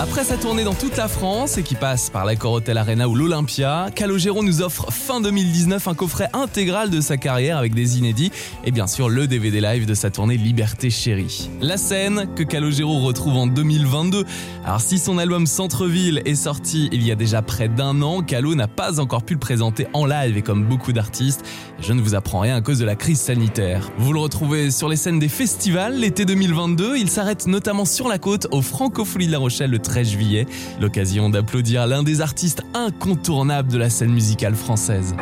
Après 0.01 0.25
sa 0.25 0.39
tournée 0.39 0.65
dans 0.65 0.73
toute 0.73 0.97
la 0.97 1.09
France 1.09 1.59
et 1.59 1.63
qui 1.63 1.75
passe 1.75 2.09
par 2.09 2.25
l'Accor 2.25 2.53
Hotel 2.53 2.79
Arena 2.79 3.07
ou 3.07 3.15
l'Olympia, 3.15 3.89
Calogero 3.95 4.43
nous 4.43 4.63
offre 4.63 4.91
fin 4.91 5.21
2019 5.21 5.87
un 5.87 5.95
coffret 5.95 6.31
intégral 6.33 6.89
de 6.89 7.03
sa 7.03 7.19
carrière 7.19 7.59
avec 7.59 7.75
des 7.75 7.99
inédits 7.99 8.33
et 8.65 8.71
bien 8.71 8.87
sûr 8.87 9.11
le 9.11 9.27
DVD 9.27 9.61
live 9.61 9.85
de 9.85 9.93
sa 9.93 10.11
tournée 10.11 10.39
Liberté 10.39 10.89
Chérie. 10.89 11.51
La 11.61 11.77
scène 11.77 12.29
que 12.35 12.43
Calogero 12.45 13.01
retrouve 13.01 13.37
en 13.37 13.47
2022. 13.47 14.25
Alors 14.65 14.81
si 14.81 14.99
son 14.99 15.19
album 15.19 15.47
Centre-ville 15.47 16.23
est 16.25 16.35
sorti 16.35 16.89
il 16.93 17.03
y 17.03 17.13
a 17.13 17.15
déjà 17.15 17.43
près 17.43 17.69
d'un 17.69 18.01
an, 18.01 18.23
Calo 18.23 18.55
n'a 18.55 18.69
pas 18.69 19.01
encore 19.01 19.23
pu 19.23 19.35
le 19.35 19.41
présenter 19.41 19.87
en 19.93 20.07
live 20.07 20.39
et 20.39 20.43
comme 20.43 20.65
beaucoup 20.65 20.93
d'artistes, 20.93 21.45
je 21.81 21.93
ne 21.93 22.01
vous 22.01 22.15
apprends 22.15 22.41
rien 22.41 22.57
à 22.57 22.63
cause 22.63 22.79
de 22.79 22.87
la 22.87 22.97
crise 22.97 23.21
sanitaire. 23.21 23.91
Vous 23.99 24.15
le 24.15 24.21
retrouvez 24.21 24.71
sur 24.71 24.89
les 24.89 24.97
scènes 24.97 25.19
des 25.19 25.29
festivals 25.29 25.95
l'été 25.95 26.25
2022, 26.25 26.97
il 26.97 27.11
s'arrête 27.11 27.47
notamment 27.47 27.66
sur 27.85 28.07
la 28.07 28.19
côte 28.19 28.47
au 28.53 28.63
Francophonie 28.63 29.27
de 29.27 29.33
La 29.33 29.39
Rochelle 29.39 29.71
le 29.71 29.81
13 29.81 30.09
juillet. 30.09 30.47
L'occasion 30.81 31.31
d'applaudir 31.31 31.87
l'un 31.89 32.05
des 32.05 32.21
artistes 32.21 32.63
incontournables 32.75 33.73
de 33.73 33.79
la 33.79 33.91
scène 33.91 34.13
musicale 34.13 34.55
française. 34.55 35.17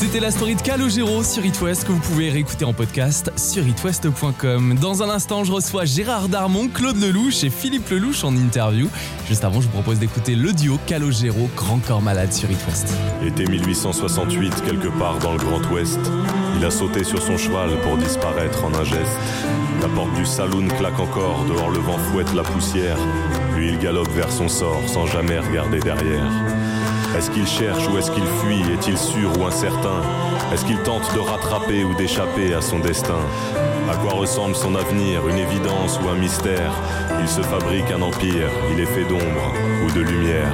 C'était 0.00 0.20
la 0.20 0.30
story 0.30 0.54
de 0.54 0.62
Calogero 0.62 1.24
sur 1.24 1.44
It 1.44 1.60
West 1.60 1.84
que 1.84 1.90
vous 1.90 1.98
pouvez 1.98 2.30
réécouter 2.30 2.64
en 2.64 2.72
podcast 2.72 3.32
sur 3.36 3.66
itwest.com. 3.66 4.78
Dans 4.80 5.02
un 5.02 5.10
instant, 5.10 5.42
je 5.42 5.50
reçois 5.50 5.86
Gérard 5.86 6.28
Darmon, 6.28 6.68
Claude 6.68 6.98
Lelouch 6.98 7.42
et 7.42 7.50
Philippe 7.50 7.90
Lelouch 7.90 8.22
en 8.22 8.36
interview. 8.36 8.88
Juste 9.26 9.42
avant, 9.42 9.60
je 9.60 9.66
vous 9.66 9.72
propose 9.72 9.98
d'écouter 9.98 10.36
le 10.36 10.52
duo 10.52 10.78
Calogero 10.86 11.50
Grand 11.56 11.80
Corps 11.80 12.00
Malade 12.00 12.32
sur 12.32 12.48
It 12.48 12.64
West. 12.68 12.94
Été 13.26 13.44
1868, 13.44 14.62
quelque 14.64 14.86
part 15.00 15.18
dans 15.18 15.32
le 15.32 15.38
Grand 15.38 15.68
Ouest, 15.72 15.98
il 16.56 16.64
a 16.64 16.70
sauté 16.70 17.02
sur 17.02 17.20
son 17.20 17.36
cheval 17.36 17.70
pour 17.82 17.96
disparaître 17.96 18.64
en 18.64 18.72
un 18.74 18.84
geste. 18.84 19.18
La 19.82 19.88
porte 19.88 20.14
du 20.14 20.24
saloon 20.24 20.68
claque 20.78 21.00
encore, 21.00 21.44
dehors 21.48 21.70
le 21.70 21.80
vent 21.80 21.98
fouette 21.98 22.32
la 22.34 22.44
poussière. 22.44 22.98
Lui, 23.56 23.70
il 23.70 23.78
galope 23.80 24.12
vers 24.12 24.30
son 24.30 24.48
sort 24.48 24.80
sans 24.86 25.06
jamais 25.06 25.40
regarder 25.40 25.80
derrière. 25.80 26.30
Est-ce 27.16 27.30
qu'il 27.30 27.46
cherche 27.46 27.88
ou 27.88 27.98
est-ce 27.98 28.10
qu'il 28.10 28.26
fuit? 28.26 28.62
Est-il 28.72 28.96
sûr 28.96 29.30
ou 29.38 29.44
incertain? 29.44 30.02
Est-ce 30.52 30.64
qu'il 30.64 30.78
tente 30.82 31.12
de 31.14 31.20
rattraper 31.20 31.84
ou 31.84 31.94
d'échapper 31.94 32.54
à 32.54 32.60
son 32.60 32.78
destin? 32.78 33.20
À 33.90 33.96
quoi 33.96 34.12
ressemble 34.12 34.54
son 34.54 34.74
avenir? 34.74 35.26
Une 35.28 35.38
évidence 35.38 35.98
ou 36.02 36.08
un 36.08 36.14
mystère? 36.14 36.72
Il 37.20 37.28
se 37.28 37.42
fabrique 37.42 37.90
un 37.90 38.02
empire, 38.02 38.50
il 38.72 38.80
est 38.80 38.86
fait 38.86 39.04
d'ombre 39.04 39.52
ou 39.84 39.90
de 39.90 40.00
lumière. 40.00 40.52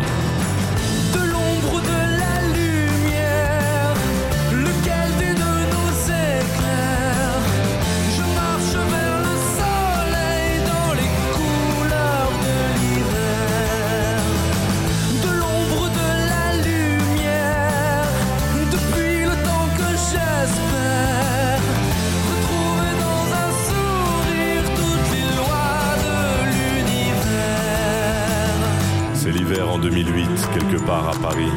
Part 30.86 31.08
à 31.08 31.14
Paris. 31.20 31.50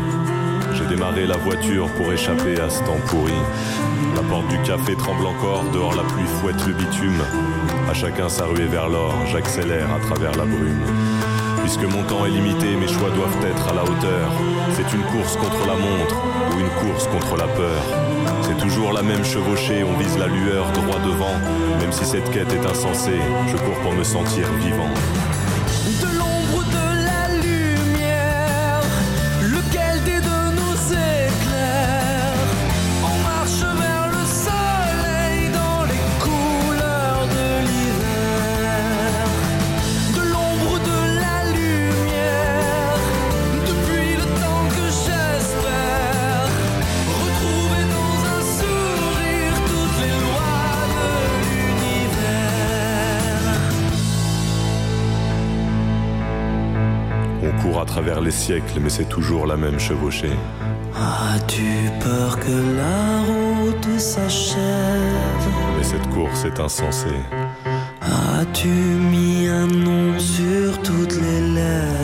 J'ai 0.74 0.86
démarré 0.86 1.26
la 1.26 1.38
voiture 1.38 1.88
pour 1.92 2.12
échapper 2.12 2.60
à 2.60 2.70
ce 2.70 2.80
temps 2.80 3.00
pourri. 3.08 3.34
La 4.16 4.22
porte 4.22 4.48
du 4.48 4.58
café 4.62 4.96
tremble 4.96 5.26
encore, 5.26 5.64
dehors 5.74 5.96
la 5.96 6.04
pluie 6.04 6.28
fouette 6.42 6.66
le 6.66 6.74
bitume. 6.74 7.22
À 7.90 7.94
chacun 7.94 8.30
sa 8.30 8.46
ruée 8.46 8.68
vers 8.68 8.90
l'or, 8.90 9.14
j'accélère 9.32 9.88
à 9.94 10.00
travers 10.00 10.32
la 10.32 10.46
brume. 10.46 10.82
Puisque 11.62 11.84
mon 11.84 12.04
temps 12.04 12.26
est 12.26 12.30
limité, 12.30 12.76
mes 12.76 12.88
choix 12.88 13.10
doivent 13.10 13.46
être 13.46 13.68
à 13.70 13.74
la 13.74 13.84
hauteur. 13.84 14.32
C'est 14.74 14.94
une 14.94 15.04
course 15.04 15.36
contre 15.36 15.68
la 15.68 15.76
montre 15.76 16.16
ou 16.56 16.60
une 16.60 16.92
course 16.92 17.08
contre 17.08 17.36
la 17.36 17.48
peur. 17.48 17.82
C'est 18.44 18.58
toujours 18.58 18.94
la 18.94 19.02
même 19.02 19.26
chevauchée, 19.26 19.84
on 19.84 19.98
vise 19.98 20.18
la 20.18 20.28
lueur 20.28 20.72
droit 20.72 21.00
devant. 21.00 21.38
Même 21.80 21.92
si 21.92 22.06
cette 22.06 22.30
quête 22.32 22.54
est 22.54 22.66
insensée, 22.66 23.20
je 23.48 23.58
cours 23.58 23.80
pour 23.84 23.94
me 23.94 24.04
sentir 24.04 24.48
vivant. 24.54 24.94
Travers 57.98 58.22
les 58.22 58.30
siècles, 58.30 58.80
mais 58.80 58.92
c'est 58.92 59.10
toujours 59.10 59.48
la 59.48 59.58
même 59.58 59.80
chevauchée. 59.80 60.38
As-tu 60.94 61.64
peur 62.00 62.40
que 62.40 62.58
la 62.82 63.24
route 63.28 64.00
s'achève? 64.00 64.62
Mais 65.76 65.84
cette 65.84 66.08
course 66.10 66.46
est 66.46 66.60
insensée. 66.60 67.22
As-tu 68.40 68.68
mis 68.68 69.48
un 69.48 69.66
nom 69.66 70.20
sur 70.20 70.80
toutes 70.84 71.16
les 71.16 71.42
lèvres 71.56 71.97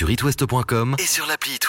sur 0.00 0.08
itwest.com 0.08 0.96
et 0.98 1.06
sur 1.06 1.26
l'appli. 1.26 1.59